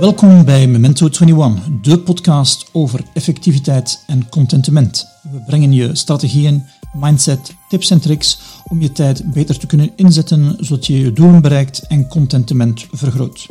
[0.00, 5.06] Welkom bij Memento 21, de podcast over effectiviteit en contentement.
[5.22, 10.56] We brengen je strategieën, mindset, tips en tricks om je tijd beter te kunnen inzetten
[10.58, 13.46] zodat je je doelen bereikt en contentement vergroot.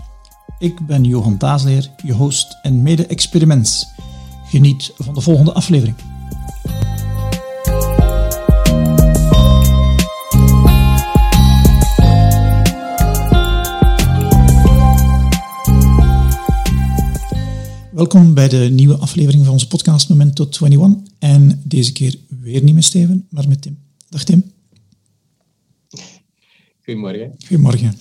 [0.60, 3.88] Ik ben Johan Daasleer, je host en mede-experiments.
[4.46, 5.96] Geniet van de volgende aflevering.
[18.00, 21.14] Welkom bij de nieuwe aflevering van onze podcast Memento 21.
[21.20, 23.78] En deze keer weer niet met Steven, maar met Tim.
[24.10, 24.52] Dag Tim.
[26.84, 27.36] Goedemorgen.
[27.48, 27.94] Goedemorgen.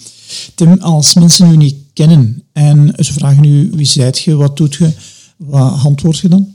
[0.55, 4.74] Tim, als mensen u niet kennen en ze vragen u wie zijt je, wat doet
[4.74, 4.93] je,
[5.37, 6.55] wat antwoord je dan?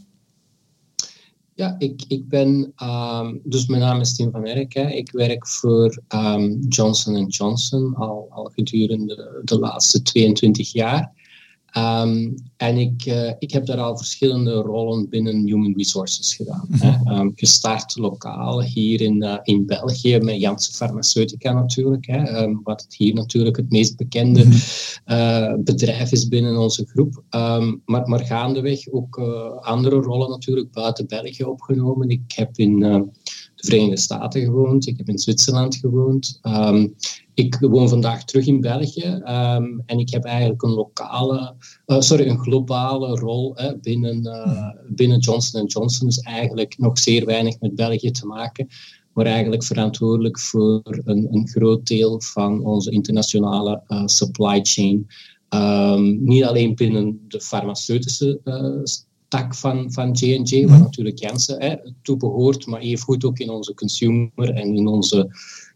[1.55, 4.73] Ja, ik, ik ben, um, dus mijn naam is Tim van Erk.
[4.73, 4.89] Hè.
[4.89, 11.21] Ik werk voor um, Johnson Johnson al, al gedurende de laatste 22 jaar.
[11.77, 16.65] Um, en ik, uh, ik heb daar al verschillende rollen binnen Human Resources gedaan.
[16.67, 17.19] Mm -hmm.
[17.19, 22.05] um, gestart lokaal hier in, uh, in België met Janssen Pharmaceutica natuurlijk.
[22.05, 25.17] Hè, um, wat het hier natuurlijk het meest bekende mm -hmm.
[25.17, 27.23] uh, bedrijf is binnen onze groep.
[27.85, 29.17] maar, maar gaandeweg ook
[29.61, 32.09] andere rollen natuurlijk buiten België opgenomen.
[32.09, 33.11] Ik heb in
[33.63, 36.39] de Verenigde Staten gewoond, ik heb in Zwitserland gewoond.
[37.33, 41.55] Ik woon vandaag terug in België um, en ik heb eigenlijk een lokale,
[41.87, 46.07] uh, sorry, een globale rol hè, binnen, uh, binnen Johnson Johnson.
[46.07, 48.67] Dus eigenlijk nog zeer weinig met België te maken,
[49.13, 55.07] maar eigenlijk verantwoordelijk voor een, een groot deel van onze internationale uh, supply chain.
[55.49, 58.39] Um, niet alleen binnen de farmaceutische
[59.33, 64.53] tak van, van J&J, waar natuurlijk Janssen toe behoort, maar evengoed ook in onze consumer
[64.53, 65.29] en in onze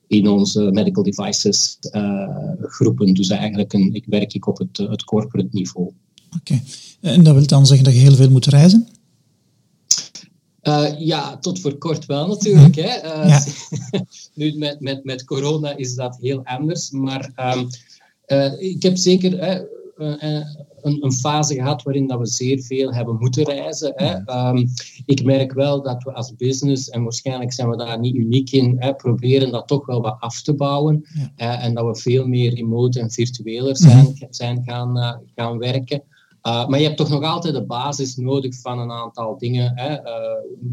[0.07, 2.29] in onze medical devices uh,
[2.61, 3.13] groepen.
[3.13, 5.87] Dus eigenlijk een, ik werk ik op het, het corporate niveau.
[5.87, 6.63] Oké, okay.
[7.01, 8.87] en dat wil dan zeggen dat je heel veel moet reizen?
[10.63, 12.75] Uh, ja, tot voor kort wel natuurlijk.
[12.75, 13.03] Hè.
[13.03, 13.43] Uh, ja.
[14.39, 16.91] nu met, met, met corona is dat heel anders.
[16.91, 17.67] Maar um,
[18.59, 19.65] ik heb zeker
[19.97, 23.93] een, een, fase gehad waarin dat we zeer veel hebben moeten reizen.
[23.95, 24.47] Hè.
[24.49, 24.67] Um,
[25.05, 28.75] ik merk wel dat we als business, en waarschijnlijk zijn we daar niet uniek in,
[28.79, 31.05] hè, proberen dat toch wel wat af te bouwen.
[31.35, 31.61] Ja.
[31.61, 34.27] en dat we veel meer remote en virtueler zijn, mm -hmm.
[34.29, 36.03] zijn gaan, uh, gaan werken.
[36.43, 39.73] Uh, maar je hebt toch nog altijd de basis nodig van een aantal dingen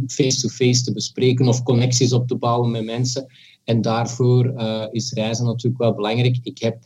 [0.06, 3.26] face-to-face -face te bespreken of connecties op te bouwen met mensen.
[3.64, 4.52] En daarvoor
[4.90, 6.38] is reizen natuurlijk wel belangrijk.
[6.42, 6.76] Ik heb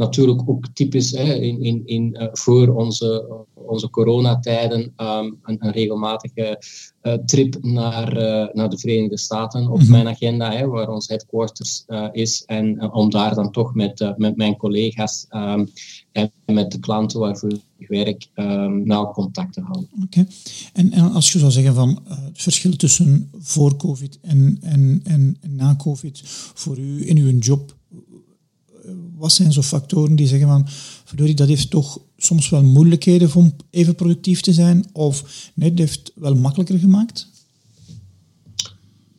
[0.00, 5.72] natuurlijk ook typisch hè, in, in, in, uh, voor onze, onze coronatijden um, een, een,
[5.72, 6.62] regelmatige
[7.02, 9.90] uh, trip naar, uh, naar de Verenigde Staten op mm -hmm.
[9.90, 12.42] mijn agenda, hè, waar ons headquarters is.
[12.46, 15.68] En om daar dan toch met, met mijn collega's um,
[16.12, 19.88] en met de klanten waarvoor ik werk um, nauw contact te houden.
[19.94, 20.04] Oké.
[20.04, 20.26] Okay.
[20.72, 25.36] En, en, als je zou zeggen van het verschil tussen voor COVID en, en, en
[25.48, 26.20] na COVID
[26.54, 27.78] voor u in uw job
[29.16, 30.64] wat zijn zo factoren die zeggen van,
[31.04, 35.78] verdorie, dat heeft toch soms wel moeilijkheden om even productief te zijn, of nee, dat
[35.78, 37.28] heeft wel makkelijker gemaakt?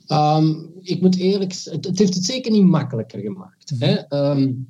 [0.07, 3.71] Um, ik moet eerlijk het, het heeft het zeker niet makkelijker gemaakt.
[3.71, 3.87] Mm -hmm.
[3.87, 4.29] hè?
[4.31, 4.67] Um,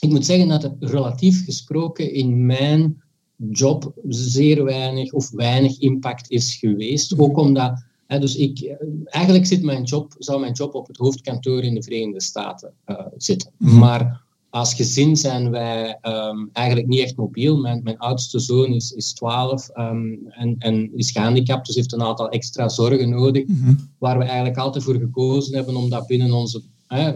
[0.00, 3.02] ik moet zeggen dat er relatief gesproken in mijn
[3.50, 7.10] job zeer weinig of weinig impact is geweest.
[7.10, 7.22] -hmm.
[7.22, 11.62] Ook omdat He, dus ik, eigenlijk zit mijn job, zou mijn job op het hoofdkantoor
[11.62, 13.50] in de Verenigde Staten uh, zitten.
[13.56, 13.78] Mm -hmm.
[13.78, 17.56] Maar als gezin zijn wij um, eigenlijk niet echt mobiel.
[17.56, 22.02] Mijn, mijn oudste zoon is, is 12 um, en, en is gehandicapt, dus heeft een
[22.02, 23.46] aantal extra zorgen nodig.
[23.46, 23.90] Mm -hmm.
[23.98, 26.62] Waar we eigenlijk altijd voor gekozen hebben om dat binnen onze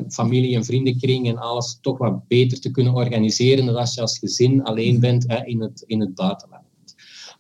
[0.09, 4.19] familie- en vriendenkring en alles toch wat beter te kunnen organiseren dan als je als
[4.19, 6.62] gezin alleen bent hè, in, het, in het buitenland.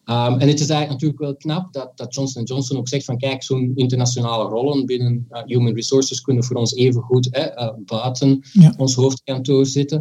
[0.06, 3.18] Um, en het is eigenlijk natuurlijk wel knap dat, dat Johnson Johnson ook zegt van
[3.18, 8.40] kijk, zo'n internationale rollen binnen uh, Human Resources kunnen voor ons even goed uh, buiten
[8.52, 8.74] ja.
[8.76, 9.98] ons hoofdkantoor zitten.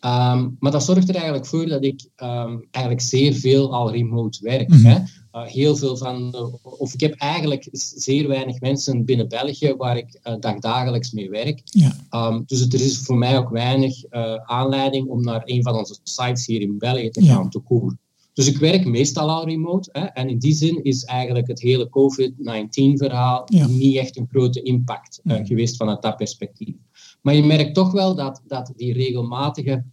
[0.00, 4.38] Um, maar dat zorgt er eigenlijk voor dat ik um, eigenlijk zeer veel al remote
[4.42, 4.68] werk.
[4.68, 4.86] Mm -hmm.
[4.86, 4.98] hè.
[5.32, 10.20] Uh, heel veel van, of ik heb eigenlijk zeer weinig mensen binnen België waar ik
[10.40, 11.60] dagdagelijks mee werk.
[11.64, 12.42] Ja.
[12.46, 13.94] dus het, er is voor mij ook weinig
[14.44, 17.48] aanleiding om naar een van onze sites hier in België te gaan ja.
[17.48, 17.98] te koeren.
[18.36, 19.88] Dus ik werk meestal al remote.
[19.92, 23.66] Hè, en in die zin is eigenlijk het hele COVID-19-verhaal ja.
[23.66, 26.74] niet echt een grote impact uh, geweest vanuit dat perspectief.
[27.22, 29.84] Maar je merkt toch wel dat, dat die regelmatige,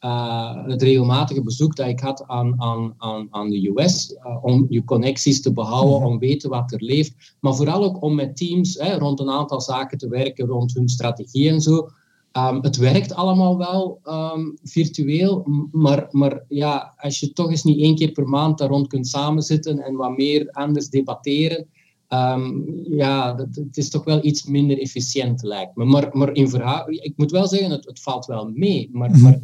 [0.00, 4.66] uh, het regelmatige bezoek dat ik had aan, aan, aan, aan de US, uh, om
[4.68, 6.06] je connecties te behouden, ja.
[6.06, 9.60] om weten wat er leeft, maar vooral ook om met teams hè, rond een aantal
[9.60, 11.88] zaken te werken, rond hun strategie en zo,
[12.34, 17.78] Ehm, het werkt allemaal wel ehm, virtueel, maar, maar ja, als je toch eens niet
[17.78, 21.66] één keer per maand daar rond kunt samenzitten en wat meer anders debatteren,
[22.08, 25.84] um, ja, het is toch wel iets minder efficiënt lijkt me.
[25.84, 29.20] Maar, maar in verhaal, ik moet wel zeggen, het, het valt wel mee, maar, mhm.
[29.20, 29.42] maar het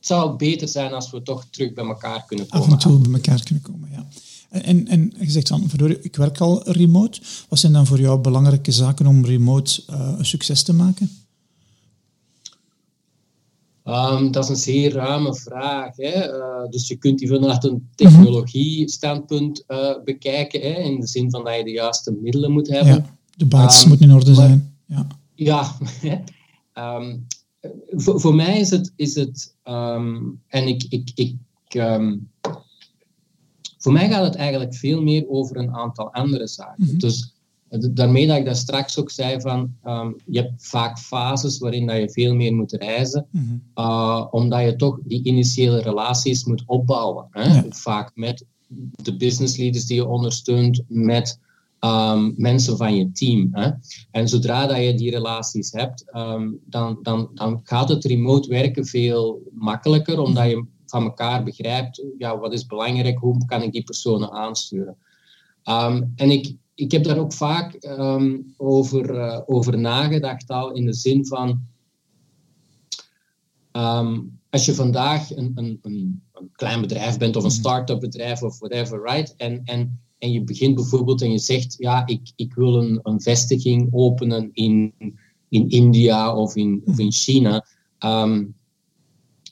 [0.00, 2.66] zou beter zijn als we toch terug bij elkaar kunnen komen.
[2.66, 4.08] Af en toe bij elkaar kunnen komen, ja.
[4.48, 5.70] En, en je zegt dan,
[6.00, 7.20] ik werk al remote.
[7.48, 11.10] Wat zijn dan voor jou belangrijke zaken om remote uh, een succes te maken?
[13.84, 15.96] Um, dat is een zeer ruime vraag.
[15.96, 16.38] Hè.
[16.38, 21.44] Uh, dus je kunt die vanuit een technologie-standpunt uh, bekijken, hè, in de zin van
[21.44, 22.94] dat je de juiste middelen moet hebben.
[22.94, 24.76] Ja, de basis um, moet in orde zijn.
[24.86, 25.76] Ja, ja
[26.98, 27.26] um,
[27.90, 29.54] voor, voor, mij is het, is het
[30.46, 31.36] en ik, ik, ik
[33.82, 36.84] voor mij gaat het eigenlijk veel meer over een aantal andere zaken.
[36.84, 36.98] Mhm.
[36.98, 37.31] Dus
[37.78, 41.96] daarmee dat ik dat straks ook zei van, um, je hebt vaak fases waarin dat
[41.96, 43.54] je veel meer moet reizen, mhm.
[43.74, 47.26] uh, omdat je toch die initiële relaties moet opbouwen.
[47.30, 47.62] Hè?
[47.68, 48.44] Vaak met
[49.02, 51.40] de business leaders die je ondersteunt, met
[51.80, 53.48] um, mensen van je team.
[53.52, 53.70] Hè?
[54.10, 58.86] En zodra dat je die relaties hebt, um, dan, dan, dan gaat het remote werken
[58.86, 63.84] veel makkelijker, omdat je van elkaar begrijpt, ja, wat is belangrijk, hoe kan ik die
[63.84, 64.96] personen aansturen.
[66.16, 70.94] En ik, ik heb daar ook vaak ehm, over, uh, over nagedacht al in de
[70.94, 71.60] zin van
[73.70, 74.20] ehm,
[74.50, 77.58] als je vandaag een, een, een, een, klein bedrijf bent of een mhm.
[77.58, 79.34] start-up bedrijf of whatever, right?
[79.36, 83.20] En, en, en je begint bijvoorbeeld en je zegt, ja, ik, ik wil een, een
[83.20, 84.94] vestiging openen in,
[85.48, 87.66] in India of in, of in China.
[87.98, 88.54] Um,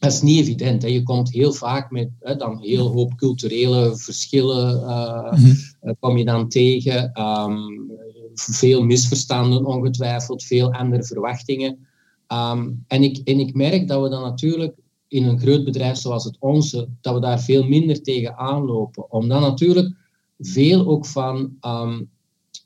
[0.00, 0.82] dat is niet evident.
[0.82, 0.88] Hè.
[0.88, 5.58] Je komt heel vaak met hè, dan heel hoop culturele verschillen uh, mm
[6.00, 7.20] kom je dan tegen.
[7.20, 7.91] Um,
[8.35, 11.87] veel misverstanden ongetwijfeld, veel andere verwachtingen.
[12.29, 14.75] Um, en, ik, en ik merk dat we dan natuurlijk
[15.08, 19.12] in een groot bedrijf zoals het onze, dat we daar veel minder tegen aanlopen.
[19.12, 19.94] Omdat natuurlijk
[20.38, 22.11] veel ook van um,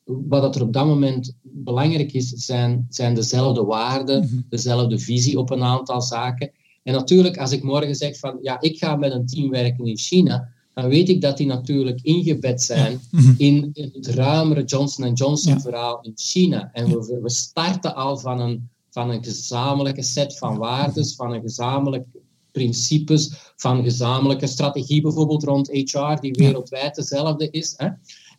[0.04, 4.40] wat er op dat moment belangrijk is, zijn, zijn dezelfde waarden, mhm.
[4.48, 6.50] dezelfde visie op een aantal zaken.
[6.84, 9.98] En natuurlijk, als ik morgen zeg van ja, ik ga met een team werken in
[9.98, 13.34] China, dan weet ik dat die natuurlijk ingebed zijn mhm.
[13.36, 16.70] in het ruimere Johnson Johnson verhaal in China.
[16.72, 21.40] En we, we starten al van een, van een gezamenlijke set van waarden, van een
[21.40, 22.06] gezamenlijk
[22.52, 27.74] principes, van gezamenlijke strategie bijvoorbeeld rond HR, die wereldwijd dezelfde is.
[27.76, 27.88] Hè?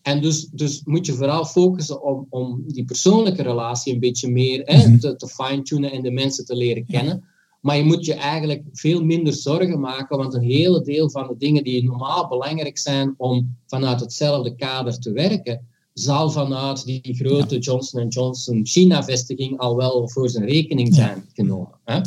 [0.01, 4.62] En dus, dus moet je vooral focussen om, om die persoonlijke relatie een beetje meer
[4.65, 4.98] hè, mhm.
[4.98, 7.24] te, te fine-tunen en de mensen te leren kennen.
[7.65, 11.38] Maar je moet je eigenlijk veel minder zorgen maken, want een hele deel van de
[11.38, 17.57] dingen die normaal belangrijk zijn om vanuit hetzelfde kader te werken, zal vanuit die grote
[17.57, 21.79] Johnson Johnson China-vestiging al wel voor zijn rekening zijn genomen.
[21.83, 22.00] Hè?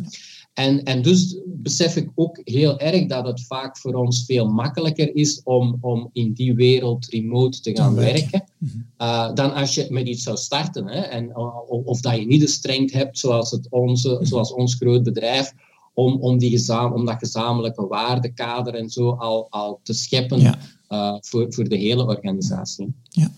[0.59, 5.17] En, en dus besef ik ook heel erg dat het vaak voor ons veel makkelijker
[5.17, 8.77] is om, om in die wereld remote te gaan werken, mhm.
[8.99, 10.87] uh, dan als je met iets zou starten.
[10.87, 14.25] Hè, en, of, of, dat je niet de strength hebt, zoals, het onze, mhm.
[14.25, 15.53] zoals ons groot bedrijf,
[15.95, 20.41] om, om, die gezam, om dat gezamenlijke waardekader en zo al, al te scheppen
[20.89, 22.93] uh, voor, voor de hele organisatie.
[23.09, 23.31] Ja.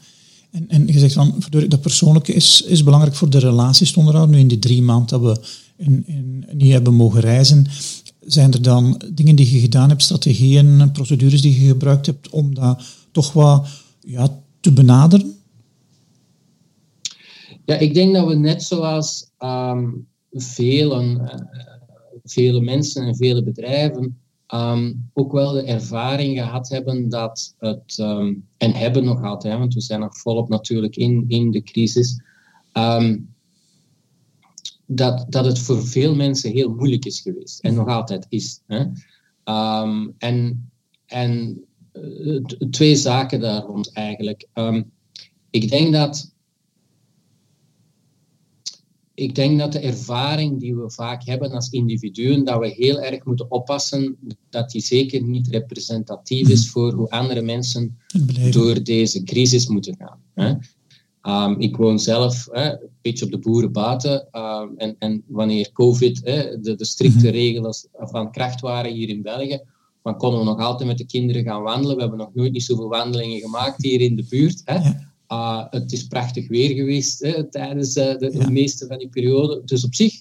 [0.51, 4.35] En, en je zegt van, dat persoonlijke is, is belangrijk voor de relaties te onderhouden.
[4.35, 7.67] Nu in die drie maanden dat we in, in, niet hebben mogen reizen,
[8.21, 12.55] zijn er dan dingen die je gedaan hebt, strategieën, procedures die je gebruikt hebt om
[12.55, 12.83] dat
[13.13, 13.69] toch wat
[14.01, 15.35] ja, te benaderen?
[17.65, 24.21] Ja, ik denk dat we net zoals um, vele, mensen en vele bedrijven
[24.51, 29.75] Ehm, ook wel de ervaring gehad hebben dat het, ehm, en hebben nog altijd, want
[29.75, 32.23] we zijn nog volop natuurlijk in, in de crisis,
[34.93, 38.61] dat, dat het voor veel mensen heel moeilijk is geweest en nog altijd is.
[38.67, 38.85] Hè?
[40.19, 40.71] en
[41.07, 44.49] en uh, twee zaken daar rond eigenlijk.
[45.51, 46.35] ik denk dat
[49.15, 53.25] ik denk dat de ervaring die we vaak hebben als individuen, dat we heel erg
[53.25, 54.17] moeten oppassen
[54.51, 56.71] dat die zeker niet representatief is mhm.
[56.71, 57.99] voor hoe andere mensen
[58.51, 60.21] door deze crisis moeten gaan.
[60.35, 60.55] Hè.
[61.23, 64.29] Um, ik woon zelf een beetje op de boerenbaten.
[64.33, 67.35] Um, en, en, wanneer COVID, de, de, strikte mhm.
[67.35, 69.61] regels van kracht waren hier in België,
[70.03, 71.95] dan konden we nog altijd met de kinderen gaan wandelen.
[71.95, 74.63] We hebben nog nooit niet zoveel wandelingen gemaakt hier in de buurt.
[74.65, 74.79] Hè.
[75.33, 79.63] Uh, het is prachtig weer geweest hè, tijdens uh, de, meeste van die periode.
[79.65, 80.15] Dus op zich,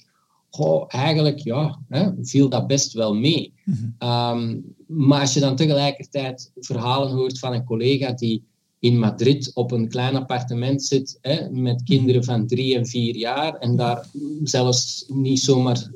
[0.49, 3.53] goh, eigenlijk ja, hè, viel dat best wel mee.
[3.65, 4.09] Mm -hmm.
[4.09, 8.43] um, maar als je dan tegelijkertijd verhalen hoort van een collega die,
[8.79, 13.55] in Madrid op een klein appartement zit hè, met kinderen van drie en vier jaar
[13.55, 14.05] en daar
[14.43, 15.91] zelfs niet zomaar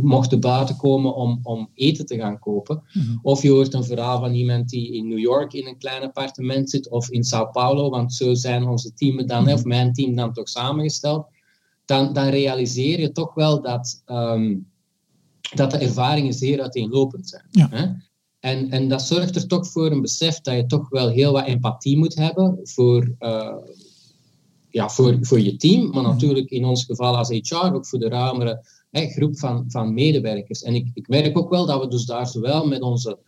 [0.00, 2.82] mochten buiten komen om, om eten te gaan kopen.
[2.92, 3.16] Mhm.
[3.22, 6.70] Of je hoort een verhaal van iemand die in New York in een klein appartement
[6.70, 10.32] zit of in Sao Paulo, want zo zijn onze teams dan, of mijn team dan
[10.32, 11.26] toch samengesteld.
[11.84, 14.56] Dan, dan realiseer je toch wel dat, ehm,
[15.54, 17.46] dat de ervaringen zeer uiteenlopend zijn.
[17.50, 17.68] Ja.
[17.70, 17.86] Hè?
[18.46, 21.46] En, en dat zorgt er toch voor een besef dat je toch wel heel wat
[21.46, 23.56] empathie moet hebben voor, eh,
[24.70, 28.08] ja, voor, voor je team, maar natuurlijk in ons geval als HR ook voor de
[28.08, 30.62] ruimere hè, groep van, van medewerkers.
[30.62, 33.18] En ik, ik merk ook wel dat we dus daar zowel met onze,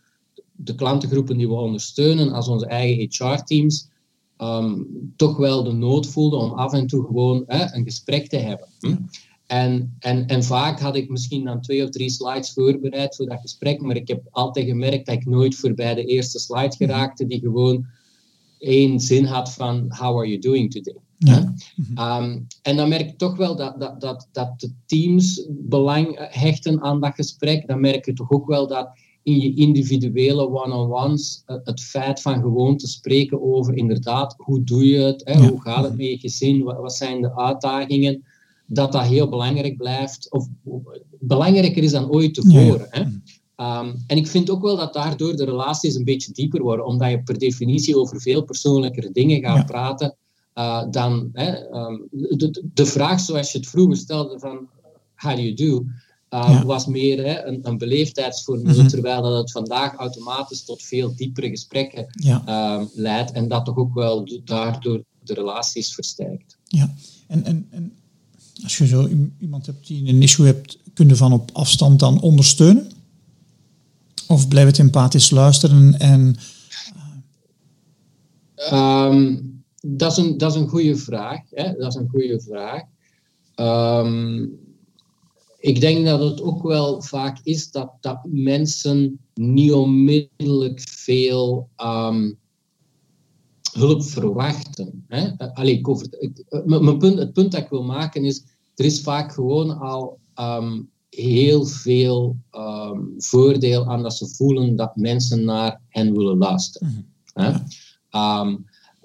[0.51, 3.89] de klantengroepen die we ondersteunen als onze eigen HR-teams
[4.37, 4.81] ehm,
[5.15, 8.67] toch wel de nood voelden om af en toe gewoon hè, een gesprek te hebben.
[8.79, 8.95] Hm?
[9.49, 13.41] En, en, en vaak had ik misschien dan twee of drie slides voorbereid voor dat
[13.41, 17.39] gesprek, maar ik heb altijd gemerkt dat ik nooit voorbij de eerste slide geraakte, die
[17.39, 17.85] gewoon
[18.59, 20.95] één zin had van How are you doing today?
[21.17, 21.53] Ja.
[22.19, 26.81] Um, en dan merk ik toch wel dat, dat, dat, dat de teams belang hechten
[26.81, 27.67] aan dat gesprek.
[27.67, 28.89] Dan merk je toch ook wel dat
[29.23, 34.87] in je individuele one-on-ones uh, het feit van gewoon te spreken over inderdaad, hoe doe
[34.87, 38.23] je het, hè, hoe gaat het met je gezin, wat, wat zijn de uitdagingen,
[38.69, 40.81] dat dat heel belangrijk blijft, of of
[41.19, 42.41] belangrijker is dan ooit ja.
[42.41, 42.87] tevoren.
[42.89, 43.01] Hè.
[43.79, 47.09] Um, en ik vind ook wel dat daardoor de relaties een beetje dieper worden, omdat
[47.09, 49.63] je per definitie over veel persoonlijkere dingen gaat Ja.
[49.63, 50.15] praten
[50.55, 54.69] uh, dan hè, um, de, de vraag zoals je het vroeger stelde van
[55.15, 55.85] how do you do,
[56.29, 56.65] uh, Ja.
[56.65, 58.87] was meer hè, een, een beleefdheidsformule, Mhm.
[58.87, 62.87] terwijl dat het vandaag automatisch tot veel diepere gesprekken Ja.
[62.93, 66.57] leidt en dat toch ook wel daardoor de relaties versterkt.
[66.63, 66.93] Ja,
[67.27, 67.93] en, en, en
[68.63, 69.07] als je zo
[69.39, 72.91] iemand hebt die een issue hebt, kun je van op afstand dan ondersteunen?
[74.27, 76.35] Of blijf het empathisch luisteren en...
[78.55, 79.37] Ehm,
[79.81, 81.39] dat, is een, dat is een goede vraag.
[81.49, 81.73] Hè?
[81.73, 82.81] Dat is een goede vraag.
[83.55, 84.45] Ehm,
[85.59, 92.31] ik denk dat het ook wel vaak is dat, dat mensen niet onmiddellijk veel ehm,
[93.73, 95.05] hulp verwachten.
[95.07, 95.37] Hè?
[95.53, 98.43] Allee, ik over, ik- eh, mijn punt, het punt dat ik wil maken is,
[98.75, 104.95] er is vaak gewoon al ehm, heel veel ehm, voordeel aan dat ze voelen dat
[104.95, 107.13] mensen naar hen willen luisteren.
[107.33, 107.51] Hè?
[108.09, 108.55] Ehm,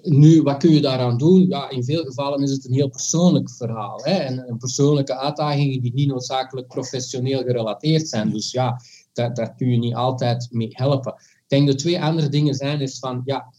[0.01, 1.47] nu, wat kun je daaraan doen?
[1.47, 3.99] Ja, in veel gevallen is het een heel persoonlijk verhaal.
[4.03, 4.11] Hè?
[4.11, 8.31] En, en persoonlijke uitdagingen die niet noodzakelijk professioneel gerelateerd zijn.
[8.31, 8.81] Dus ja,
[9.13, 11.13] daar, daar kun je niet altijd mee helpen.
[11.13, 13.53] Ik denk de twee andere dingen zijn, is van, ja,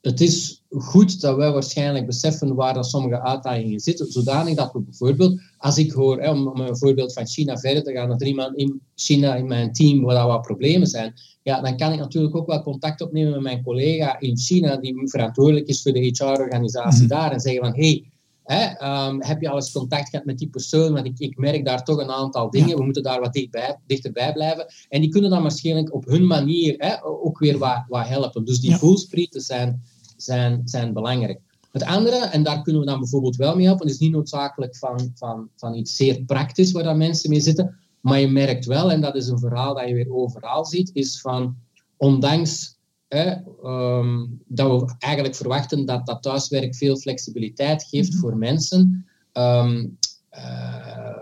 [0.00, 4.80] het, is goed dat wij waarschijnlijk beseffen waar dat sommige uitdagingen zitten, zodanig dat we
[4.80, 8.20] bijvoorbeeld, als ik hoor, hè, om, om een voorbeeld van China verder te gaan, dat
[8.20, 11.92] er iemand in China in mijn team waar er wat problemen zijn, ja, dan kan
[11.92, 15.92] ik natuurlijk ook wel contact opnemen met mijn collega in China, die verantwoordelijk is voor
[15.92, 17.08] de HR-organisatie Mhm.
[17.08, 18.10] daar, en zeggen van, hey,
[18.46, 21.64] hè, ehm, heb je al eens contact gehad met die persoon, want ik, ik merk
[21.64, 22.76] daar toch een aantal dingen, Ja.
[22.76, 24.66] we moeten daar wat dichtbij, dichterbij blijven.
[24.88, 28.44] En die kunnen dan waarschijnlijk op hun manier hè, ook weer wat, wat helpen.
[28.44, 28.78] Dus die Ja.
[28.78, 29.82] voelsprieten zijn,
[30.16, 31.40] zijn, zijn belangrijk.
[31.72, 35.10] Het andere, en daar kunnen we dan bijvoorbeeld wel mee helpen, is niet noodzakelijk van,
[35.14, 39.00] van, van iets zeer praktisch waar dan mensen mee zitten, maar je merkt wel, en
[39.00, 41.56] dat is een verhaal dat je weer overal ziet, is van,
[41.96, 42.75] ondanks
[43.08, 48.20] hè, ehm, dat we eigenlijk verwachten dat dat thuiswerk veel flexibiliteit geeft Mhm.
[48.20, 51.14] voor mensen, eh,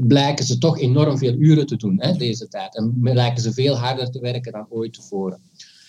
[0.00, 2.76] blijken ze toch enorm veel uren te doen hè, deze tijd.
[2.76, 5.40] En lijken ze veel harder te werken dan ooit tevoren.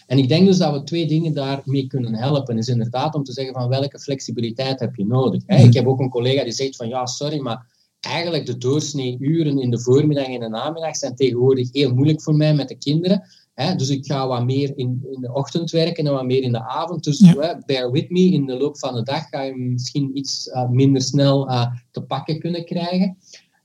[0.08, 2.58] En ik denk dus dat we twee dingen daarmee kunnen helpen.
[2.58, 5.44] Is inderdaad om te zeggen van welke flexibiliteit heb je nodig.
[5.46, 5.58] Hè?
[5.58, 5.68] Mhm.
[5.68, 7.66] Ik heb ook een collega die zegt van ja, sorry, maar
[8.00, 12.36] eigenlijk de doorsnee uren in de voormiddag en de namiddag zijn tegenwoordig heel moeilijk voor
[12.36, 13.24] mij met de kinderen.
[13.62, 13.75] Hè?
[13.75, 16.68] Dus ik ga wat meer in, in de ochtend werken en wat meer in de
[16.68, 17.03] avond.
[17.03, 17.34] Dus Ja.
[17.39, 20.70] hè, bear with me, in de loop van de dag ga je misschien iets eh,
[20.70, 23.18] minder snel eh, te pakken kunnen krijgen.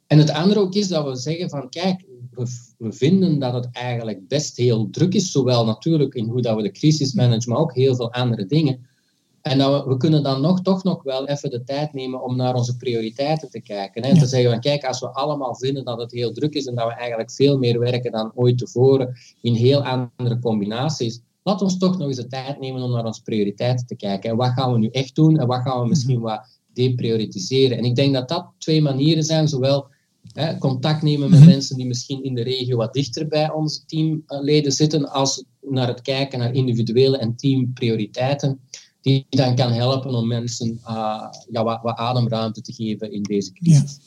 [0.07, 2.47] En het andere ook is dat we zeggen van kijk, we,
[2.79, 6.63] we vinden dat het eigenlijk best heel druk is, zowel natuurlijk in hoe dat we
[6.63, 8.87] de crisis managen, maar ook heel veel andere dingen.
[9.47, 12.37] En dat we, we kunnen dan nog, toch nog wel even de tijd nemen om
[12.37, 14.03] naar onze prioriteiten te kijken.
[14.03, 14.09] Hè?
[14.09, 14.21] En Ja.
[14.21, 16.87] te zeggen van kijk, als we allemaal vinden dat het heel druk is en dat
[16.87, 21.99] we eigenlijk veel meer werken dan ooit tevoren in heel andere combinaties, laat ons toch
[21.99, 24.31] nog eens de tijd nemen om naar onze prioriteiten te kijken.
[24.31, 26.41] En wat gaan we nu echt doen en wat gaan we misschien wat
[26.73, 27.79] deprioritiseren.
[27.79, 29.87] En ik denk dat dat twee manieren zijn, zowel
[30.33, 31.49] hè, contact nemen met Mhm.
[31.49, 36.03] mensen die misschien in de regio wat dichter bij onze teamleden zitten, als naar het
[36.03, 38.61] kijken naar individuele en teamprioriteiten,
[39.07, 43.53] die dan kan helpen om mensen uh, ja, wat, wat, ademruimte te geven in deze
[43.53, 43.99] crisis.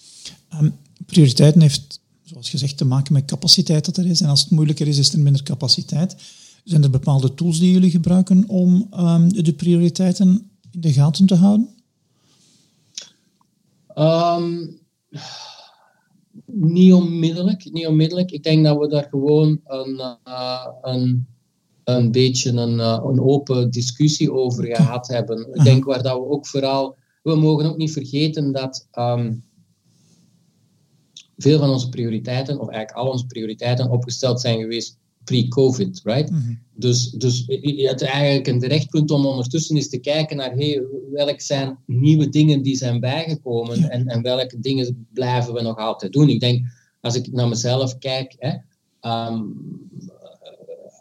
[0.49, 0.59] Ja.
[0.59, 0.75] Um,
[1.05, 4.21] prioriteiten heeft, zoals gezegd, te maken met capaciteit dat er is.
[4.21, 6.15] En als het moeilijker is, is er minder capaciteit.
[6.63, 11.35] Zijn er bepaalde tools die jullie gebruiken om ehm, de prioriteiten in de gaten te
[11.35, 11.69] houden?
[13.87, 14.67] Ehm,
[16.45, 18.31] niet onmiddellijk, niet onmiddellijk.
[18.31, 21.27] Ik denk dat we daar gewoon een, uh, een,
[21.95, 25.47] een beetje een, uh, een open discussie over gehad hebben.
[25.53, 26.97] Ik denk waar dat we ook vooral...
[27.23, 29.43] We mogen ook niet vergeten dat um,
[31.37, 36.29] veel van onze prioriteiten, of eigenlijk al onze prioriteiten, opgesteld zijn geweest pre-COVID, right?
[36.29, 36.59] Mm -hmm.
[36.73, 41.77] Dus, dus het eigenlijk een terechtpunt om ondertussen eens te kijken naar hey, welke zijn
[41.85, 43.87] nieuwe dingen die zijn bijgekomen ja.
[43.87, 46.29] en, en welke dingen blijven we nog altijd doen.
[46.29, 46.65] Ik denk,
[47.01, 48.57] als ik naar mezelf kijk, hè,
[49.27, 49.55] um,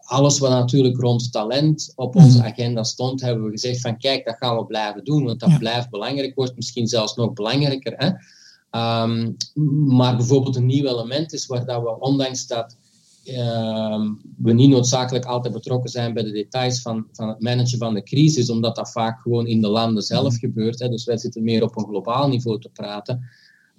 [0.09, 2.53] alles wat natuurlijk rond talent op onze mm -hmm.
[2.53, 5.59] agenda stond, hebben we gezegd van kijk, dat gaan we blijven doen, want dat ja.
[5.59, 7.95] blijft belangrijk, wordt misschien zelfs nog belangrijker.
[7.97, 8.07] Hè?
[9.03, 9.37] Um,
[9.87, 12.77] maar bijvoorbeeld een nieuw element is waar dat we, ondanks dat
[13.25, 17.95] uh, we niet noodzakelijk altijd betrokken zijn bij de details van, van het managen van
[17.95, 20.79] de crisis, omdat dat vaak gewoon in de landen zelf gebeurt.
[20.79, 23.23] Hè, dus wij zitten meer op een globaal niveau te praten.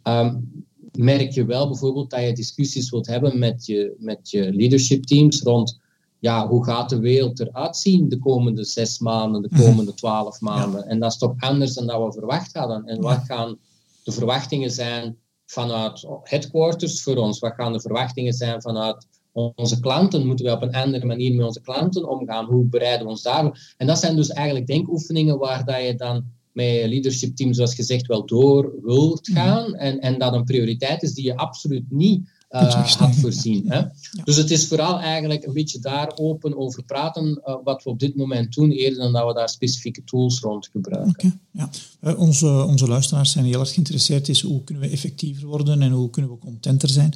[0.04, 5.04] Um, merk je wel bijvoorbeeld dat je discussies wilt hebben met je, met je leadership
[5.04, 5.80] teams rond
[6.20, 10.82] ja, hoe gaat de wereld eruit zien de komende zes maanden, de komende twaalf maanden.
[10.82, 10.86] Ja.
[10.86, 12.86] En dat is toch anders dan dat we verwacht hadden.
[12.86, 13.58] En wat gaan
[14.04, 17.40] de verwachtingen zijn vanuit headquarters voor ons?
[17.40, 20.26] Wat gaan de verwachtingen zijn vanuit onze klanten?
[20.26, 22.46] Moeten we op een andere manier met onze klanten omgaan?
[22.46, 23.58] Hoe bereiden we ons daarop?
[23.78, 27.76] En dat zijn dus eigenlijk denkoefeningen waar dat je dan met je leadership team, zoals
[27.76, 29.68] gezegd, wel door wilt gaan.
[29.68, 29.80] Mm -hmm.
[29.80, 33.64] en, en dat een prioriteit is die je absoluut niet uh, had voorzien.
[33.68, 33.78] Hè?
[33.78, 33.92] Ja.
[34.24, 38.00] Dus het is vooral eigenlijk een beetje daar open over praten, uh, wat we op
[38.00, 41.10] dit moment doen, eerder dan dat we daar specifieke tools rond gebruiken.
[41.12, 41.70] Okay, ja.
[42.02, 45.92] Uh, onze, onze luisteraars zijn heel erg geïnteresseerd in hoe kunnen we effectiever worden en
[45.92, 47.14] hoe kunnen we contenter zijn.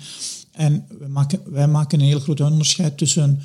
[0.51, 3.41] En wij maken, wij maken een heel groot onderscheid tussen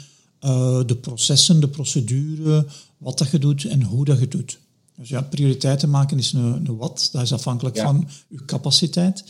[0.87, 2.67] de processen, de procedure,
[2.99, 4.59] wat dat je doet en hoe dat je doet.
[4.97, 7.85] Dus ja, prioriteiten maken is een, een wat, dat is afhankelijk ja.
[7.85, 9.25] van je capaciteit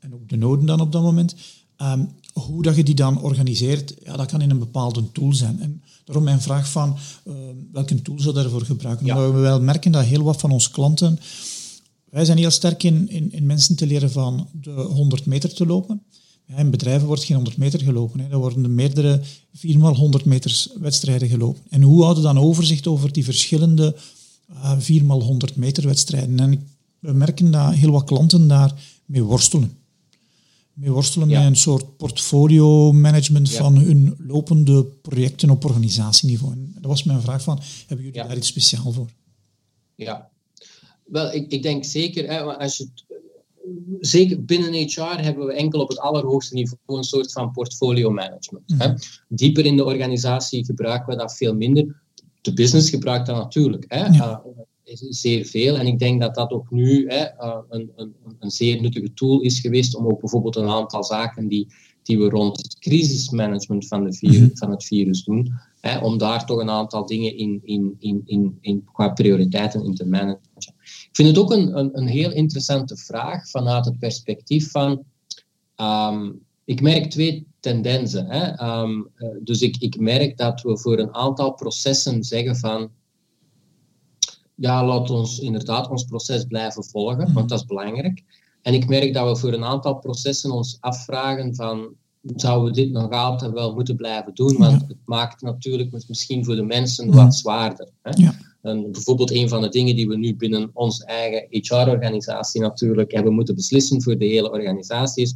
[0.00, 1.34] en ook de noden dan op dat moment.
[1.82, 5.60] Um, hoe dat je die dan organiseert, ja, dat kan in een bepaalde tool zijn.
[5.60, 7.34] En daarom mijn vraag van, uh,
[7.72, 9.06] welke tool zou je daarvoor gebruiken?
[9.06, 9.30] Ja.
[9.30, 11.18] we wel merken dat heel wat van onze klanten,
[12.10, 15.66] wij zijn heel sterk in, in, in mensen te leren van de 100 meter te
[15.66, 16.02] lopen.
[16.46, 18.20] Ja, in bedrijven wordt geen 100 meter gelopen.
[18.20, 18.28] Hè.
[18.28, 19.20] Er worden de meerdere
[19.52, 21.62] 4 x 100 meters wedstrijden gelopen.
[21.68, 23.96] En hoe houden we dan overzicht over die verschillende
[24.50, 26.40] uh, 4 x 100 meter wedstrijden?
[26.40, 28.74] En we merken dat heel wat klanten daar
[29.06, 29.76] mee worstelen
[30.76, 31.38] mee worstelen ja.
[31.38, 33.58] met een soort portfolio management ja.
[33.58, 36.52] van hun lopende projecten op organisatieniveau.
[36.52, 39.08] En dat was mijn vraag van, hebben jullie daar iets speciaal voor?
[39.94, 40.30] Ja,
[41.04, 42.88] wel, ik, ik denk zeker, hè, als je
[44.00, 48.68] zeker binnen HR hebben we enkel op het allerhoogste niveau een soort van portfolio management.
[48.70, 48.80] Mm.
[48.80, 48.92] Hè.
[49.28, 52.00] Dieper in de organisatie gebruiken we dat veel minder.
[52.40, 53.84] De business gebruikt dat natuurlijk.
[53.88, 54.06] Hè.
[54.06, 54.42] Ja.
[54.46, 54.62] Uh,
[54.94, 55.76] zeer veel.
[55.76, 59.40] En ik denk dat dat ook nu hè, uh, een, een, een, zeer nuttige tool
[59.40, 61.66] is geweest om ook bijvoorbeeld een aantal zaken die,
[62.02, 64.56] die we rond het crisismanagement van, de virus, -hmm.
[64.56, 68.58] van het virus doen, hè, om daar toch een aantal dingen in, in, in, in,
[68.60, 70.40] in, qua prioriteiten in te managen.
[70.84, 75.04] Ik vind het ook een, een, een heel interessante vraag vanuit het perspectief van.
[75.76, 78.26] Um, ik merk twee tendensen.
[78.26, 78.70] Hè.
[78.80, 82.90] Um, uh, dus ik, ik merk dat we voor een aantal processen zeggen van
[84.56, 87.46] ja, laat ons inderdaad ons proces blijven volgen, want mhm.
[87.46, 88.22] dat is belangrijk.
[88.62, 91.88] En ik merk dat we voor een aantal processen ons afvragen van,
[92.22, 94.56] zouden we dit nog altijd wel moeten blijven doen?
[94.58, 94.86] Want ja.
[94.86, 97.88] het maakt natuurlijk misschien voor de mensen wat zwaarder.
[98.02, 98.10] Hè?
[98.14, 98.34] Ja.
[98.62, 103.34] En bijvoorbeeld een van de dingen die we nu binnen onze eigen HR-organisatie natuurlijk hebben
[103.34, 105.34] moeten beslissen voor de hele organisatie is,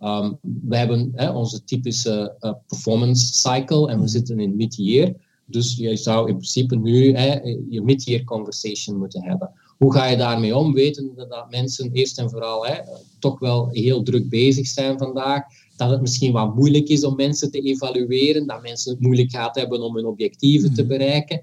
[0.00, 4.06] um, we hebben hè, onze typische uh, performance cycle en we mhm.
[4.06, 5.14] zitten in mid-year.
[5.50, 9.50] Dus je zou in principe nu hè, je mid-year conversation moeten hebben.
[9.78, 10.72] Hoe ga je daarmee om?
[10.72, 12.74] Weten dat mensen eerst en vooral hè,
[13.18, 15.42] toch wel heel druk bezig zijn vandaag.
[15.76, 18.46] Dat het misschien wat moeilijk is om mensen te evalueren.
[18.46, 20.90] Dat mensen het moeilijk gaat hebben om hun objectieven te mhm.
[20.90, 21.42] bereiken.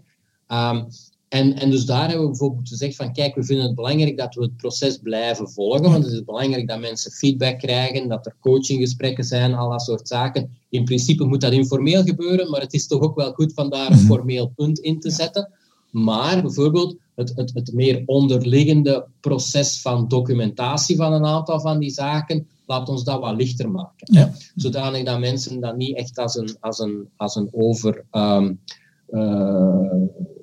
[0.52, 0.88] Um,
[1.30, 4.36] en, en dus daar hebben we bijvoorbeeld gezegd van kijk, we vinden het belangrijk dat
[4.36, 8.36] we het proces blijven volgen, want het is belangrijk dat mensen feedback krijgen, dat er
[8.40, 10.58] coachinggesprekken zijn, al dat soort zaken.
[10.70, 13.92] In principe moet dat informeel gebeuren, maar het is toch ook wel goed van daar
[13.92, 14.06] een mhm.
[14.06, 15.52] formeel punt in te zetten.
[15.92, 21.92] Maar bijvoorbeeld het, het, het meer onderliggende proces van documentatie van een aantal van die
[21.92, 24.14] zaken, laat ons dat wat lichter maken.
[24.14, 24.20] Ja.
[24.20, 24.32] Hè?
[24.56, 28.06] Zodanig dat mensen dat niet echt als een, als een, als een over...
[28.12, 28.87] Um, uh,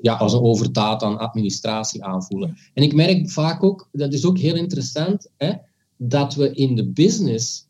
[0.00, 2.56] ja, als een overdaad aan administratie aanvoelen.
[2.74, 5.52] En ik merk vaak ook, dat is ook heel interessant, hè,
[5.96, 7.66] dat we in de business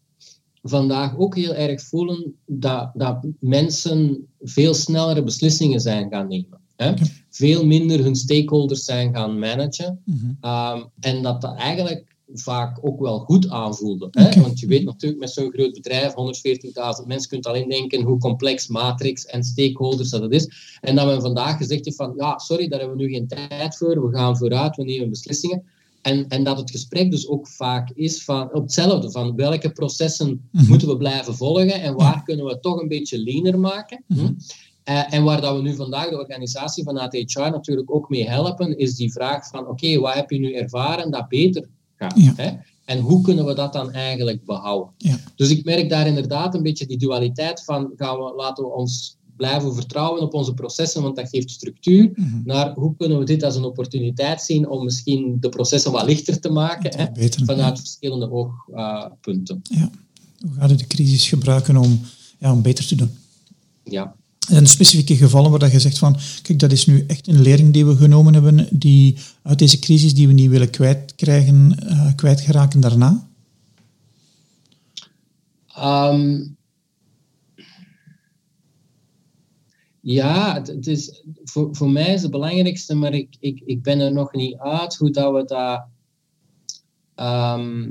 [0.62, 6.60] vandaag ook heel erg voelen dat, dat mensen veel snellere beslissingen zijn gaan nemen.
[6.76, 6.92] Hè?
[7.30, 10.02] Veel minder hun stakeholders zijn gaan managen.
[10.04, 10.32] Mhm.
[10.40, 14.08] Ehm, en dat dat eigenlijk vaak ook wel goed aanvoelde.
[14.10, 14.40] Hè?
[14.40, 18.66] Want je weet natuurlijk met zo'n groot bedrijf, 140.000 mensen, kunt alleen denken hoe complex
[18.66, 20.78] matrix en stakeholders dat het is.
[20.80, 23.76] En dat men vandaag gezegd heeft van, ja, sorry, daar hebben we nu geen tijd
[23.76, 25.64] voor, we gaan vooruit, we nemen beslissingen.
[26.02, 30.48] En, en dat het gesprek dus ook vaak is van op hetzelfde, van welke processen
[30.52, 30.68] Mhm.
[30.68, 34.04] moeten we blijven volgen en waar kunnen we het toch een beetje leaner maken.
[34.06, 34.20] Mhm.
[34.20, 34.32] Hm?
[34.84, 38.78] Eh, en waar dat we nu vandaag de organisatie van ATHR natuurlijk ook mee helpen,
[38.78, 42.12] is die vraag van oké, wat heb je nu ervaren dat beter gaat?
[42.20, 42.32] Ja.
[42.36, 42.50] Hè?
[42.84, 44.92] En hoe kunnen we dat dan eigenlijk behouden?
[44.98, 45.16] Ja.
[45.36, 49.16] Dus ik merk daar inderdaad een beetje die dualiteit van gaan we, laten we ons
[49.36, 52.40] blijven vertrouwen op onze processen, want dat geeft structuur, Mhm.
[52.44, 56.40] naar hoe kunnen we dit als een opportuniteit zien om misschien de processen wat lichter
[56.40, 57.44] te maken, hè, Beter.
[57.44, 59.60] vanuit verschillende oogpunten.
[59.62, 59.90] Ja.
[60.40, 62.00] Hoe gaat u de crisis gebruiken om,
[62.38, 63.10] ja, om beter te doen?
[63.84, 64.14] ja.
[64.48, 67.72] En specifieke gevallen waar dat je zegt van, kijk, dat is nu echt een lering
[67.72, 72.80] die we genomen hebben, die uit deze crisis die we niet willen kwijtkrijgen, eh kwijtgeraken
[72.80, 73.28] daarna?
[75.74, 76.44] Ehm,
[80.00, 84.12] ja, het, is, voor, voor mij is het belangrijkste, maar ik, ik, ik ben er
[84.12, 85.84] nog niet uit hoe dat we dat.
[87.14, 87.90] ehm,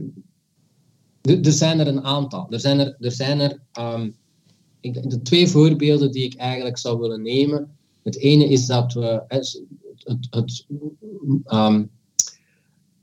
[1.22, 2.48] er er zijn er een aantal.
[2.50, 4.10] Er zijn er, er, zijn er ehm,
[4.84, 7.78] ik, de twee voorbeelden die ik eigenlijk zou willen nemen.
[8.04, 9.64] Het ene is dat we het,
[10.04, 10.66] het, het,
[11.46, 11.84] ehm,